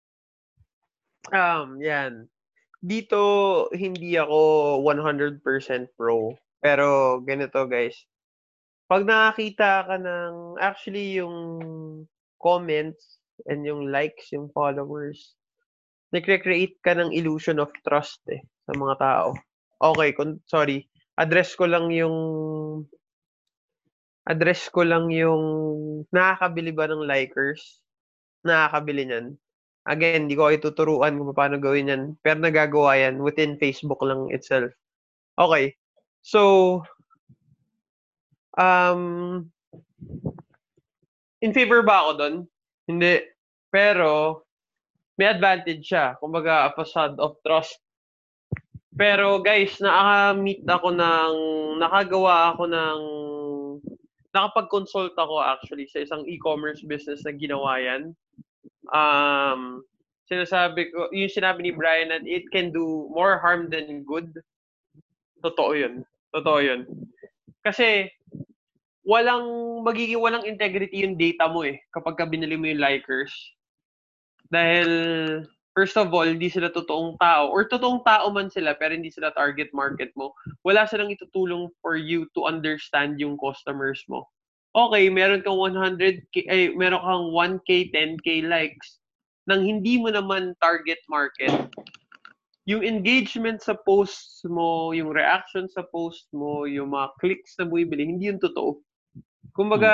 Um, 1.30 1.78
yan. 1.80 2.26
Dito, 2.80 3.68
hindi 3.72 4.16
ako 4.16 4.80
100% 4.84 5.40
pro. 5.96 6.34
Pero, 6.60 7.20
ganito 7.24 7.64
guys. 7.64 7.96
Pag 8.90 9.06
nakakita 9.06 9.86
ka 9.86 9.96
ng, 9.96 10.60
actually, 10.60 11.16
yung 11.16 11.36
comments 12.36 13.19
and 13.46 13.64
yung 13.64 13.88
likes, 13.88 14.32
yung 14.34 14.52
followers, 14.52 15.36
nagre-create 16.10 16.76
ka 16.82 16.96
ng 16.96 17.14
illusion 17.14 17.62
of 17.62 17.70
trust 17.86 18.20
eh, 18.28 18.42
sa 18.66 18.74
mga 18.74 18.94
tao. 18.98 19.28
Okay, 19.80 20.10
kun, 20.12 20.42
sorry. 20.44 20.90
Address 21.16 21.56
ko 21.56 21.64
lang 21.68 21.88
yung 21.94 22.16
address 24.28 24.68
ko 24.68 24.84
lang 24.84 25.08
yung 25.10 25.42
nakakabili 26.12 26.70
ba 26.70 26.86
ng 26.90 27.06
likers? 27.08 27.80
Nakakabili 28.44 29.08
niyan. 29.08 29.26
Again, 29.88 30.28
hindi 30.28 30.36
ko 30.36 30.52
kayo 30.52 30.60
tuturuan 30.60 31.16
kung 31.16 31.32
paano 31.32 31.56
gawin 31.56 31.90
yan. 31.90 32.02
Pero 32.20 32.38
nagagawa 32.38 33.00
yan 33.00 33.24
within 33.24 33.56
Facebook 33.56 33.98
lang 34.04 34.28
itself. 34.28 34.70
Okay. 35.40 35.72
So, 36.20 36.84
um, 38.60 39.48
in 41.40 41.56
favor 41.56 41.80
ba 41.80 42.04
ako 42.04 42.10
doon? 42.20 42.36
Hindi. 42.90 43.22
Pero, 43.70 44.42
may 45.14 45.30
advantage 45.30 45.86
siya. 45.86 46.18
Kumbaga, 46.18 46.66
a 46.66 46.74
facade 46.74 47.14
of 47.22 47.38
trust. 47.46 47.78
Pero 48.90 49.38
guys, 49.38 49.78
naka-meet 49.78 50.66
ako 50.66 50.90
ng, 50.90 51.32
nakagawa 51.78 52.50
ako 52.52 52.66
ng, 52.66 53.00
nakapag-consult 54.34 55.14
ako 55.14 55.38
actually 55.38 55.86
sa 55.86 56.02
isang 56.02 56.26
e-commerce 56.26 56.82
business 56.82 57.22
na 57.22 57.30
ginawa 57.30 57.78
yan 57.78 58.14
um, 58.94 59.82
sinasabi 60.26 60.90
ko, 60.90 61.10
yung 61.10 61.30
sinabi 61.32 61.66
ni 61.66 61.72
Brian 61.74 62.10
that 62.10 62.26
it 62.26 62.46
can 62.50 62.70
do 62.70 63.10
more 63.10 63.38
harm 63.38 63.70
than 63.70 64.02
good. 64.06 64.30
Totoo 65.42 65.74
yun. 65.74 65.94
Totoo 66.30 66.60
yun. 66.62 66.80
Kasi, 67.64 68.10
walang, 69.06 69.44
magiging 69.84 70.20
walang 70.20 70.44
integrity 70.44 71.04
yung 71.04 71.16
data 71.16 71.48
mo 71.48 71.64
eh, 71.64 71.80
kapag 71.94 72.16
ka 72.20 72.24
binili 72.28 72.56
mo 72.56 72.68
yung 72.68 72.82
likers. 72.82 73.32
Dahil, 74.50 74.88
first 75.72 75.94
of 75.94 76.10
all, 76.10 76.26
hindi 76.26 76.50
sila 76.50 76.74
totoong 76.74 77.16
tao. 77.22 77.48
Or 77.48 77.64
totoong 77.64 78.02
tao 78.02 78.28
man 78.34 78.50
sila, 78.50 78.74
pero 78.74 78.92
hindi 78.92 79.08
sila 79.08 79.30
target 79.32 79.70
market 79.70 80.10
mo. 80.18 80.34
Wala 80.66 80.84
silang 80.84 81.14
itutulong 81.14 81.70
for 81.80 81.94
you 81.94 82.26
to 82.34 82.44
understand 82.50 83.22
yung 83.22 83.38
customers 83.38 84.02
mo 84.10 84.26
okay, 84.74 85.10
meron 85.10 85.42
kang 85.42 85.58
100k, 85.58 86.46
ay, 86.46 86.62
meron 86.78 87.02
kang 87.02 87.26
1k, 87.34 87.90
10k 87.90 88.46
likes 88.46 89.02
nang 89.48 89.66
hindi 89.66 89.98
mo 89.98 90.14
naman 90.14 90.54
target 90.62 91.02
market. 91.10 91.50
Yung 92.70 92.86
engagement 92.86 93.58
sa 93.58 93.74
posts 93.74 94.46
mo, 94.46 94.94
yung 94.94 95.10
reaction 95.10 95.66
sa 95.66 95.82
post 95.90 96.30
mo, 96.30 96.70
yung 96.70 96.94
mga 96.94 97.10
clicks 97.18 97.58
na 97.58 97.66
bumibili, 97.66 98.06
hindi 98.06 98.30
yung 98.30 98.38
totoo. 98.38 98.78
Kumbaga, 99.54 99.92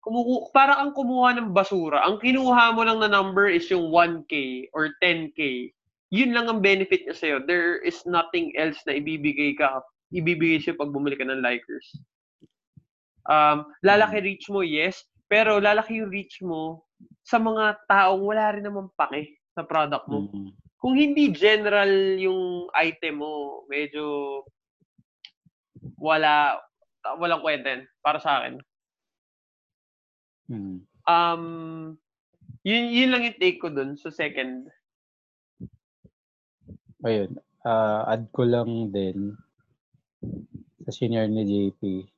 kumuku 0.00 0.48
para 0.50 0.80
kang 0.80 0.96
kumuha 0.96 1.36
ng 1.36 1.52
basura. 1.52 2.02
Ang 2.08 2.18
kinuha 2.18 2.72
mo 2.72 2.82
lang 2.84 3.04
na 3.04 3.10
number 3.12 3.46
is 3.46 3.68
yung 3.68 3.92
1K 3.92 4.66
or 4.72 4.90
10K. 5.04 5.70
Yun 6.10 6.34
lang 6.34 6.50
ang 6.50 6.64
benefit 6.64 7.06
niya 7.06 7.14
sa'yo. 7.14 7.36
There 7.46 7.78
is 7.84 8.02
nothing 8.08 8.50
else 8.58 8.80
na 8.88 8.98
ibibigay 8.98 9.54
ka, 9.54 9.84
ibibigay 10.10 10.58
siya 10.58 10.74
pag 10.74 10.90
bumili 10.90 11.14
ka 11.14 11.28
ng 11.28 11.44
likers. 11.44 11.86
Um, 13.30 13.70
lalaki 13.86 14.18
mm. 14.18 14.24
reach 14.26 14.46
mo, 14.50 14.66
yes. 14.66 15.06
Pero 15.30 15.62
lalaki 15.62 16.02
yung 16.02 16.10
reach 16.10 16.42
mo 16.42 16.82
sa 17.22 17.38
mga 17.38 17.78
taong 17.86 18.26
wala 18.26 18.50
rin 18.50 18.66
naman 18.66 18.90
pake 18.98 19.38
sa 19.54 19.62
product 19.62 20.10
mo. 20.10 20.26
Mm-hmm. 20.26 20.50
Kung 20.80 20.94
hindi 20.96 21.30
general 21.30 22.18
yung 22.18 22.66
item 22.74 23.22
mo, 23.22 23.62
medyo 23.70 24.42
wala 26.00 26.58
walang 27.18 27.42
kwenta 27.42 27.84
para 28.04 28.18
sa 28.20 28.42
akin. 28.42 28.54
Mm-hmm. 30.50 30.78
Um, 31.06 31.44
yun, 32.66 32.84
yun 32.92 33.10
lang 33.10 33.24
yung 33.24 33.40
take 33.40 33.58
ko 33.62 33.72
dun 33.72 33.96
sa 33.96 34.12
second. 34.12 34.68
Ayun. 37.06 37.40
Uh, 37.64 38.04
add 38.08 38.28
ko 38.32 38.44
lang 38.44 38.92
din 38.92 39.36
sa 40.84 40.92
senior 40.92 41.28
ni 41.28 41.44
JP 41.44 42.08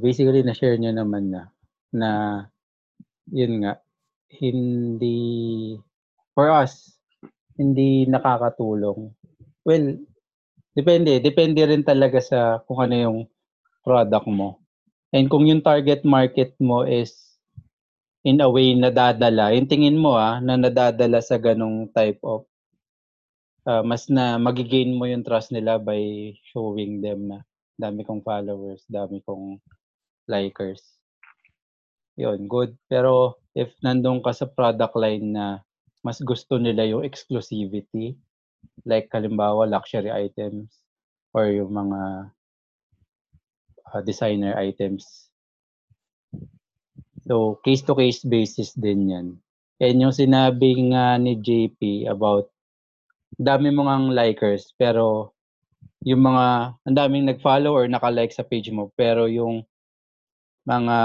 basically 0.00 0.40
na-share 0.40 0.80
niyo 0.80 0.96
naman 0.96 1.28
na 1.28 1.52
na 1.92 2.10
yun 3.28 3.60
nga 3.60 3.76
hindi 4.32 5.76
for 6.32 6.48
us 6.48 6.96
hindi 7.60 8.08
nakakatulong. 8.08 9.12
Well, 9.68 10.00
depende, 10.74 11.18
depende 11.22 11.62
rin 11.66 11.82
talaga 11.82 12.18
sa 12.22 12.62
kung 12.64 12.80
ano 12.82 12.94
yung 12.94 13.18
product 13.82 14.28
mo. 14.30 14.60
And 15.10 15.26
kung 15.26 15.46
yung 15.50 15.64
target 15.64 16.06
market 16.06 16.54
mo 16.62 16.86
is 16.86 17.14
in 18.22 18.38
a 18.38 18.48
way 18.48 18.76
nadadala, 18.76 19.56
yung 19.56 19.66
tingin 19.66 19.98
mo 19.98 20.14
ah, 20.14 20.38
na 20.38 20.54
nadadala 20.54 21.18
sa 21.24 21.40
ganong 21.40 21.90
type 21.90 22.20
of 22.22 22.46
uh, 23.66 23.82
mas 23.84 24.06
na 24.08 24.36
magigain 24.36 24.94
mo 24.94 25.08
yung 25.08 25.26
trust 25.26 25.52
nila 25.52 25.80
by 25.80 26.32
showing 26.52 27.00
them 27.02 27.28
na 27.28 27.38
dami 27.80 28.04
kong 28.04 28.20
followers, 28.20 28.84
dami 28.86 29.24
kong 29.24 29.56
likers. 30.28 31.00
Yun, 32.20 32.44
good. 32.44 32.76
Pero 32.92 33.40
if 33.56 33.72
nandun 33.80 34.20
ka 34.20 34.36
sa 34.36 34.44
product 34.44 34.94
line 34.94 35.32
na 35.32 35.64
mas 36.04 36.20
gusto 36.20 36.60
nila 36.60 36.84
yung 36.84 37.04
exclusivity, 37.04 38.16
like 38.84 39.08
halimbawa 39.12 39.68
luxury 39.68 40.10
items 40.10 40.72
or 41.34 41.50
yung 41.50 41.70
mga 41.70 42.30
uh, 43.90 44.02
designer 44.02 44.54
items. 44.58 45.30
So, 47.26 47.60
case-to-case 47.62 48.26
basis 48.26 48.74
din 48.74 49.12
yan. 49.12 49.28
And 49.80 49.96
yung 50.02 50.12
sinabi 50.12 50.92
nga 50.92 51.16
ni 51.16 51.40
JP 51.40 52.10
about 52.10 52.52
dami 53.40 53.72
mo 53.72 53.88
ngang 53.88 54.12
likers 54.12 54.74
pero 54.76 55.32
yung 56.04 56.20
mga 56.28 56.76
ang 56.84 56.96
daming 56.96 57.24
nag-follow 57.28 57.72
or 57.72 57.84
naka-like 57.88 58.32
sa 58.34 58.44
page 58.44 58.68
mo 58.68 58.92
pero 58.92 59.24
yung 59.30 59.64
mga 60.68 60.96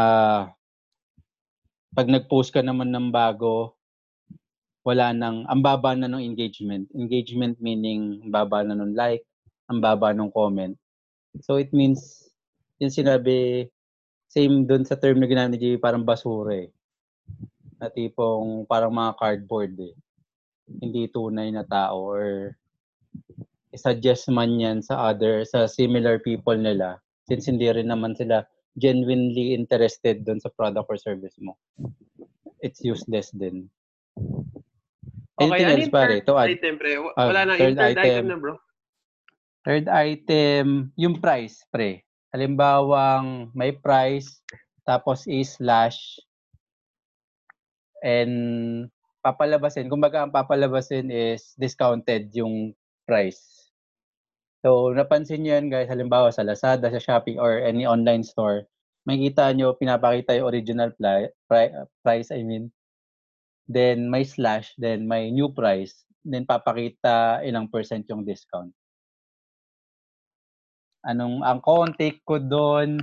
pag 1.96 2.08
nag-post 2.12 2.52
ka 2.52 2.60
naman 2.60 2.92
ng 2.92 3.08
bago 3.08 3.75
wala 4.86 5.10
nang 5.12 5.50
ang 5.50 5.66
baba 5.66 5.98
na 5.98 6.06
ng 6.06 6.22
engagement. 6.22 6.86
Engagement 6.94 7.58
meaning 7.58 8.30
baba 8.30 8.62
na 8.62 8.78
ng 8.78 8.94
like 8.94 9.26
ang 9.66 9.82
baba 9.82 10.14
ng 10.14 10.30
comment. 10.30 10.78
So 11.42 11.58
it 11.58 11.74
means 11.74 12.30
yung 12.78 12.94
sinabi 12.94 13.68
same 14.30 14.70
dun 14.70 14.86
sa 14.86 14.94
term 14.94 15.18
na 15.18 15.28
ginamit 15.28 15.58
ni 15.58 15.82
parang 15.82 16.06
basura 16.06 16.54
eh. 16.54 16.70
Na 17.82 17.90
tipong 17.90 18.70
parang 18.70 18.94
mga 18.94 19.18
cardboard 19.18 19.74
eh. 19.82 19.96
Hindi 20.70 21.10
tunay 21.10 21.50
na 21.50 21.66
tao 21.66 22.06
or 22.06 22.54
suggest 23.76 24.32
man 24.32 24.56
yan 24.56 24.80
sa 24.80 25.12
other, 25.12 25.44
sa 25.44 25.68
similar 25.68 26.18
people 26.24 26.56
nila, 26.56 27.00
since 27.28 27.52
hindi 27.52 27.68
rin 27.68 27.92
naman 27.92 28.16
sila 28.16 28.48
genuinely 28.76 29.56
interested 29.56 30.24
doon 30.24 30.40
sa 30.40 30.52
product 30.52 30.88
or 30.88 31.00
service 31.00 31.36
mo, 31.40 31.56
it's 32.60 32.84
useless 32.84 33.32
din. 33.32 33.68
Okay, 35.36 35.52
Anything 35.52 35.68
else, 35.84 35.92
pare? 35.92 36.08
third 36.16 36.26
To 36.26 36.34
add? 36.38 36.48
item, 36.50 36.74
pre? 36.80 36.92
Ah, 37.14 37.28
Wala 37.28 37.42
na, 37.44 37.54
third 37.56 37.76
item. 37.76 38.00
item. 38.00 38.26
na, 38.32 38.38
bro. 38.40 38.56
Third 39.66 39.86
item, 39.90 40.66
yung 40.96 41.20
price, 41.20 41.60
pre. 41.68 42.06
Halimbawang 42.32 43.52
may 43.52 43.74
price, 43.74 44.40
tapos 44.84 45.26
i-slash, 45.26 46.20
and 48.00 48.34
papalabasin. 49.20 49.90
Kumbaga, 49.90 50.22
ang 50.22 50.32
papalabasin 50.32 51.10
is 51.10 51.52
discounted 51.58 52.30
yung 52.32 52.72
price. 53.04 53.72
So, 54.62 54.94
napansin 54.94 55.44
nyo 55.44 55.58
yan, 55.58 55.68
guys. 55.68 55.90
Halimbawa, 55.90 56.30
sa 56.30 56.46
Lazada, 56.46 56.88
sa 56.88 57.02
Shopee, 57.02 57.36
or 57.36 57.60
any 57.60 57.84
online 57.84 58.22
store, 58.22 58.66
makikita 59.04 59.52
nyo, 59.52 59.74
pinapakita 59.74 60.38
yung 60.38 60.48
original 60.48 60.94
pli- 60.94 61.34
pri- 61.46 61.74
price, 62.02 62.30
I 62.30 62.42
mean. 62.42 62.70
Then, 63.66 64.10
may 64.14 64.24
slash, 64.24 64.74
then 64.78 65.10
may 65.10 65.34
new 65.34 65.50
price. 65.50 66.06
Then, 66.22 66.46
papakita 66.46 67.42
ilang 67.46 67.70
percent 67.70 68.06
yung 68.10 68.26
discount. 68.26 68.74
Anong, 71.06 71.46
ang 71.46 71.62
take 71.98 72.22
ko 72.26 72.42
doon, 72.42 73.02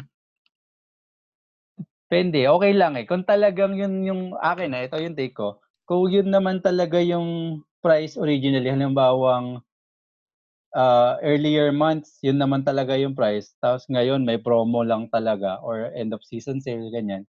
Depende, 2.13 2.45
okay 2.45 2.77
lang 2.77 2.93
eh. 3.01 3.09
Kung 3.09 3.25
talagang 3.25 3.73
yun 3.73 4.05
yung 4.05 4.23
akin 4.37 4.69
na, 4.69 4.85
ito 4.85 5.01
yung 5.01 5.17
take 5.17 5.33
ko. 5.33 5.65
Kung 5.89 6.13
yun 6.13 6.29
naman 6.29 6.61
talaga 6.61 7.01
yung 7.01 7.65
price 7.81 8.21
originally, 8.21 8.69
halimbawang 8.69 9.65
uh, 10.77 11.17
earlier 11.25 11.73
months, 11.73 12.21
yun 12.21 12.37
naman 12.37 12.69
talaga 12.69 13.01
yung 13.01 13.17
price. 13.17 13.57
Tapos 13.65 13.89
ngayon, 13.89 14.29
may 14.29 14.37
promo 14.37 14.85
lang 14.85 15.09
talaga 15.09 15.57
or 15.65 15.89
end 15.97 16.13
of 16.13 16.21
season 16.21 16.61
sale, 16.61 16.85
ganyan. 16.93 17.25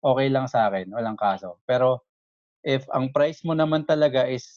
Okay 0.00 0.32
lang 0.32 0.48
sa 0.48 0.72
akin, 0.72 0.88
walang 0.88 1.20
kaso. 1.20 1.60
Pero 1.68 2.00
if 2.64 2.88
ang 2.90 3.12
price 3.12 3.44
mo 3.44 3.52
naman 3.52 3.84
talaga 3.84 4.24
is 4.24 4.48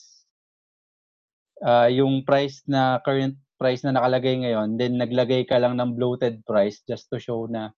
uh, 1.61 1.91
yung 1.91 2.23
price 2.23 2.63
na 2.65 3.03
current 3.03 3.35
price 3.59 3.83
na 3.83 3.93
nakalagay 3.93 4.39
ngayon, 4.41 4.79
then 4.79 4.95
naglagay 4.95 5.43
ka 5.43 5.59
lang 5.59 5.75
ng 5.75 5.93
bloated 5.99 6.41
price 6.47 6.81
just 6.87 7.11
to 7.11 7.19
show 7.19 7.45
na 7.51 7.75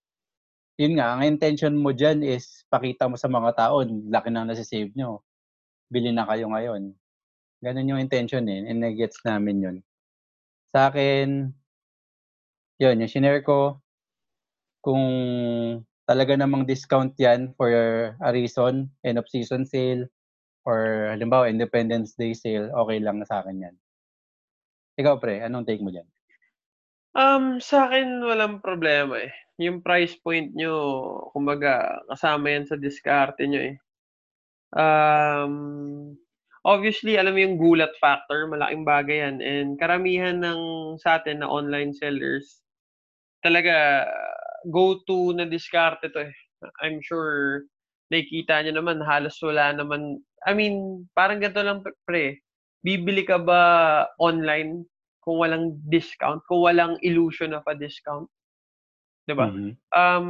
yun 0.79 0.95
nga, 0.95 1.11
ang 1.11 1.27
intention 1.27 1.75
mo 1.75 1.91
dyan 1.91 2.23
is 2.23 2.63
pakita 2.71 3.11
mo 3.11 3.19
sa 3.19 3.27
mga 3.27 3.51
tao, 3.51 3.83
laki 3.83 4.31
nang 4.31 4.47
nasa-save 4.47 4.95
nyo. 4.95 5.19
Bili 5.91 6.15
na 6.15 6.23
kayo 6.23 6.47
ngayon. 6.47 6.95
Ganun 7.59 7.89
yung 7.91 7.99
intention 7.99 8.47
eh, 8.47 8.63
and 8.63 8.79
nagets 8.79 9.19
namin 9.27 9.59
yun. 9.59 9.77
Sa 10.71 10.87
akin, 10.87 11.51
yun, 12.79 12.95
yung 12.95 13.11
shinare 13.11 13.43
ko, 13.43 13.83
kung 14.79 15.03
talaga 16.07 16.39
namang 16.39 16.63
discount 16.63 17.11
yan 17.19 17.51
for 17.59 17.67
a 18.15 18.29
reason, 18.31 18.87
end 19.03 19.19
of 19.19 19.27
season 19.27 19.67
sale, 19.67 20.07
or 20.67 21.11
halimbawa 21.13 21.51
Independence 21.51 22.15
Day 22.15 22.35
sale, 22.35 22.71
okay 22.73 22.99
lang 22.99 23.23
sa 23.27 23.43
akin 23.43 23.69
yan. 23.69 23.75
Ikaw 24.99 25.15
pre, 25.19 25.39
anong 25.43 25.63
take 25.63 25.79
mo 25.79 25.91
dyan? 25.93 26.07
Um, 27.15 27.57
sa 27.63 27.89
akin 27.89 28.21
walang 28.21 28.61
problema 28.61 29.17
eh. 29.23 29.33
Yung 29.59 29.83
price 29.83 30.15
point 30.19 30.55
nyo, 30.55 30.75
kumbaga, 31.35 32.03
kasama 32.07 32.51
yan 32.51 32.65
sa 32.67 32.75
diskarte 32.79 33.43
nyo 33.47 33.59
eh. 33.59 33.75
Um, 34.75 35.53
obviously, 36.63 37.17
alam 37.17 37.33
mo 37.33 37.39
yung 37.41 37.57
gulat 37.57 37.91
factor, 37.97 38.45
malaking 38.47 38.85
bagay 38.85 39.25
yan. 39.25 39.37
And 39.41 39.69
karamihan 39.79 40.39
ng 40.39 40.61
sa 41.01 41.19
atin 41.19 41.41
na 41.41 41.49
online 41.49 41.91
sellers, 41.95 42.61
talaga 43.43 44.07
go-to 44.67 45.31
na 45.33 45.47
diskarte 45.47 46.11
to 46.11 46.27
eh. 46.27 46.35
I'm 46.83 46.99
sure 46.99 47.63
nakikita 48.11 48.63
nyo 48.63 48.83
naman, 48.83 48.99
halos 48.99 49.39
wala 49.39 49.71
naman, 49.71 50.19
I 50.47 50.55
mean, 50.55 51.07
parang 51.15 51.43
ganito 51.43 51.63
lang 51.63 51.83
pre, 52.07 52.39
bibili 52.83 53.27
ka 53.27 53.39
ba 53.39 53.61
online 54.19 54.87
kung 55.19 55.43
walang 55.43 55.75
discount, 55.91 56.41
kung 56.47 56.63
walang 56.63 56.95
illusion 57.03 57.51
of 57.51 57.63
a 57.67 57.75
discount? 57.75 58.27
'Di 59.27 59.33
ba? 59.35 59.51
Mhm. 59.51 59.71
Um, 59.93 60.29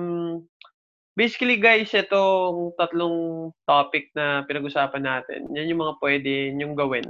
basically 1.15 1.55
guys, 1.55 1.93
itong 1.95 2.75
tatlong 2.75 3.49
topic 3.63 4.11
na 4.17 4.43
pinag-usapan 4.43 5.03
natin, 5.05 5.47
yan 5.55 5.71
yung 5.71 5.81
mga 5.87 5.95
pwede 6.03 6.33
nyong 6.57 6.75
gawin 6.75 7.07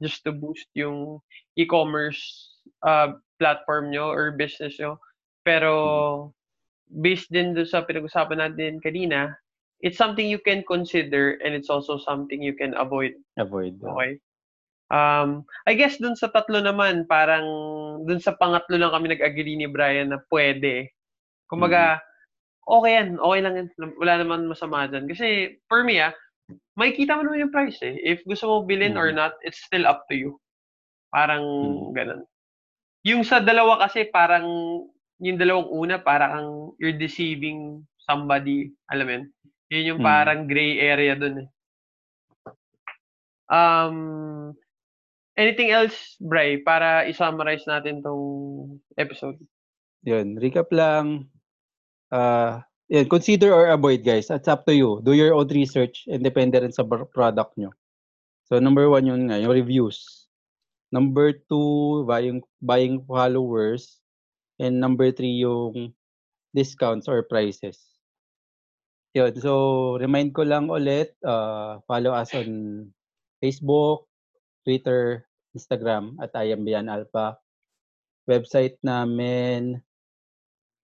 just 0.00 0.24
to 0.24 0.32
boost 0.32 0.66
yung 0.72 1.20
e-commerce 1.60 2.50
uh, 2.82 3.14
platform 3.36 3.92
nyo 3.92 4.08
or 4.08 4.32
business 4.32 4.80
nyo. 4.80 4.96
Pero 5.44 6.32
based 6.88 7.30
din 7.30 7.54
doon 7.54 7.68
sa 7.68 7.84
pinag-usapan 7.84 8.42
natin 8.42 8.82
kanina, 8.82 9.36
it's 9.80 9.96
something 9.98 10.28
you 10.28 10.38
can 10.40 10.62
consider 10.68 11.36
and 11.44 11.52
it's 11.56 11.68
also 11.72 11.96
something 11.98 12.40
you 12.42 12.52
can 12.56 12.76
avoid. 12.76 13.16
Avoid. 13.40 13.80
uh, 13.84 13.92
Okay. 13.96 14.12
Um, 14.90 15.46
I 15.70 15.78
guess 15.78 16.02
dun 16.02 16.18
sa 16.18 16.34
tatlo 16.34 16.58
naman, 16.58 17.06
parang 17.06 17.46
dun 18.10 18.18
sa 18.18 18.34
pangatlo 18.34 18.74
lang 18.74 18.90
kami 18.90 19.14
nag-agree 19.14 19.54
ni 19.54 19.70
Brian 19.70 20.10
na 20.10 20.18
pwede. 20.34 20.90
Kumbaga, 21.46 22.02
okay 22.66 22.98
yan. 22.98 23.14
Okay 23.22 23.40
lang 23.40 23.54
yan. 23.54 23.68
Wala 24.02 24.14
naman 24.18 24.50
masama 24.50 24.90
dyan. 24.90 25.06
Kasi, 25.06 25.58
for 25.70 25.86
me 25.86 26.02
ah, 26.02 26.10
makikita 26.74 27.14
mo 27.14 27.22
naman 27.22 27.46
yung 27.46 27.54
price 27.54 27.78
eh. 27.86 27.94
If 28.02 28.26
gusto 28.26 28.50
mo 28.50 28.56
bilhin 28.66 28.98
or 28.98 29.14
Mhm. 29.14 29.18
not, 29.22 29.38
it's 29.46 29.62
still 29.62 29.86
up 29.86 30.10
to 30.10 30.18
you. 30.18 30.42
Parang 31.14 31.42
Mhm. 31.46 31.94
ganun. 31.94 32.22
Yung 33.06 33.22
sa 33.22 33.38
dalawa 33.38 33.78
kasi, 33.86 34.10
parang, 34.10 34.46
yung 35.22 35.38
dalawang 35.38 35.70
una, 35.70 35.96
parang 36.02 36.74
you're 36.82 36.96
deceiving 36.98 37.86
somebody. 38.02 38.74
Alam 38.90 39.06
mo 39.06 39.12
yun? 39.22 39.24
Yun 39.70 39.96
yung 39.96 40.00
Mhm. 40.02 40.06
parang 40.06 40.40
gray 40.50 40.82
area 40.82 41.14
dun 41.14 41.46
eh. 41.46 41.48
Um, 43.50 44.54
anything 45.34 45.74
else, 45.74 46.14
Bray, 46.22 46.62
para 46.62 47.06
i-summarize 47.10 47.66
natin 47.66 47.98
tong 48.02 48.78
episode? 48.94 49.38
Yun, 50.06 50.38
recap 50.38 50.70
lang. 50.70 51.26
Uh, 52.10 52.62
yun, 52.86 53.10
consider 53.10 53.50
or 53.50 53.70
avoid, 53.74 54.06
guys. 54.06 54.30
It's 54.30 54.50
up 54.50 54.66
to 54.66 54.74
you. 54.74 55.02
Do 55.02 55.14
your 55.14 55.34
own 55.34 55.50
research 55.50 56.06
and 56.06 56.22
depende 56.22 56.62
rin 56.62 56.70
sa 56.74 56.86
product 56.86 57.58
nyo. 57.58 57.74
So, 58.46 58.58
number 58.62 58.86
one 58.90 59.06
yun 59.06 59.30
nga, 59.30 59.38
yung 59.38 59.54
reviews. 59.54 60.26
Number 60.90 61.34
two, 61.34 62.02
buying, 62.06 62.42
buying 62.58 63.02
followers. 63.06 63.98
And 64.58 64.78
number 64.78 65.10
three, 65.10 65.42
yung 65.42 65.94
discounts 66.54 67.06
or 67.06 67.22
prices. 67.22 67.89
Yun, 69.10 69.34
so, 69.42 69.98
remind 69.98 70.30
ko 70.30 70.46
lang 70.46 70.70
ulit, 70.70 71.18
uh, 71.26 71.82
follow 71.90 72.14
us 72.14 72.30
on 72.34 72.86
Facebook, 73.42 74.06
Twitter, 74.62 75.26
Instagram 75.56 76.14
at 76.22 76.30
IMBN 76.30 76.86
Alpha. 76.86 77.34
Website 78.30 78.78
namin 78.86 79.82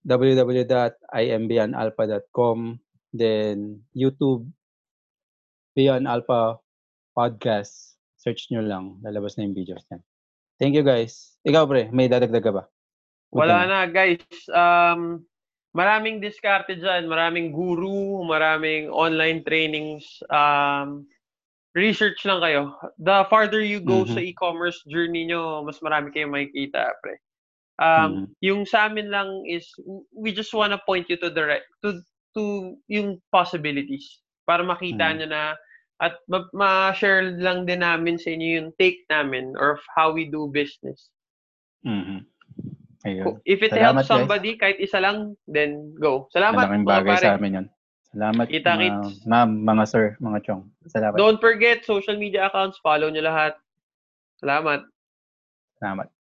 www.imbyanalpha.com 0.02 2.58
then 3.14 3.86
YouTube 3.94 4.50
Beyond 5.76 6.08
Alpha 6.08 6.56
Podcast. 7.12 8.00
Search 8.16 8.48
nyo 8.50 8.64
lang. 8.64 8.98
Lalabas 9.04 9.36
na 9.36 9.44
yung 9.44 9.54
videos 9.54 9.84
niyan. 9.86 10.02
Thank 10.56 10.74
you 10.74 10.82
guys. 10.82 11.36
Ikaw 11.44 11.68
pre, 11.68 11.92
may 11.92 12.08
dadagdag 12.08 12.42
ka 12.42 12.52
ba? 12.52 12.64
Wala 13.30 13.68
na, 13.68 13.84
guys. 13.84 14.24
Um, 14.48 15.28
maraming 15.76 16.24
diskarte 16.24 16.80
dyan. 16.80 17.04
Maraming 17.06 17.52
guru, 17.52 18.24
maraming 18.24 18.88
online 18.88 19.44
trainings. 19.44 20.08
Um, 20.32 21.04
research 21.76 22.24
lang 22.24 22.40
kayo. 22.40 22.72
The 22.98 23.28
farther 23.28 23.60
you 23.60 23.80
go 23.84 24.04
Mhm. 24.04 24.14
sa 24.16 24.24
e-commerce 24.24 24.80
journey 24.88 25.28
nyo, 25.28 25.62
mas 25.62 25.78
marami 25.84 26.10
kayong 26.14 26.32
makikita, 26.34 26.96
pre. 27.04 27.20
Um, 27.76 28.24
yung 28.40 28.64
sa 28.64 28.88
amin 28.88 29.12
lang 29.12 29.44
is 29.44 29.68
we 30.16 30.32
just 30.32 30.54
wanna 30.56 30.80
point 30.88 31.08
you 31.12 31.16
to 31.20 31.28
the 31.28 31.44
right, 31.44 31.66
to 31.84 32.00
to 32.36 32.76
yung 32.88 33.20
possibilities 33.32 34.24
para 34.48 34.64
makita 34.64 35.12
Mhm. 35.12 35.20
nyo 35.20 35.28
na 35.28 35.42
at 36.00 36.16
ma- 36.28 36.48
ma-share 36.56 37.36
lang 37.40 37.64
din 37.68 37.80
namin 37.84 38.16
sa 38.20 38.32
inyo 38.32 38.48
yung 38.60 38.70
take 38.80 39.04
namin 39.12 39.52
or 39.60 39.80
how 39.96 40.12
we 40.12 40.28
do 40.28 40.48
business. 40.48 41.08
Mhm. 41.84 42.26
Ayun. 43.06 43.38
If 43.46 43.62
it 43.62 43.70
Salamat, 43.70 44.02
helps 44.02 44.02
guys. 44.02 44.10
somebody, 44.10 44.50
kahit 44.58 44.78
isa 44.82 44.98
lang, 44.98 45.38
then 45.46 45.94
go. 45.96 46.26
Salamat, 46.34 46.66
Malaking 46.66 46.82
mga 46.82 46.90
bagay 46.90 47.14
pare. 47.14 47.22
sa 47.22 47.34
amin 47.38 47.56
yun. 47.62 47.66
Salamat 48.16 48.46
Kita 48.48 48.70
mga, 48.80 48.96
ma'am, 49.28 49.50
mga 49.62 49.84
sir, 49.86 50.04
mga 50.18 50.38
chong. 50.42 50.62
Salamat. 50.90 51.16
Don't 51.20 51.38
forget, 51.38 51.84
social 51.86 52.18
media 52.18 52.50
accounts, 52.50 52.80
follow 52.82 53.06
nyo 53.12 53.22
lahat. 53.22 53.54
Salamat. 54.42 54.82
Salamat. 55.78 56.15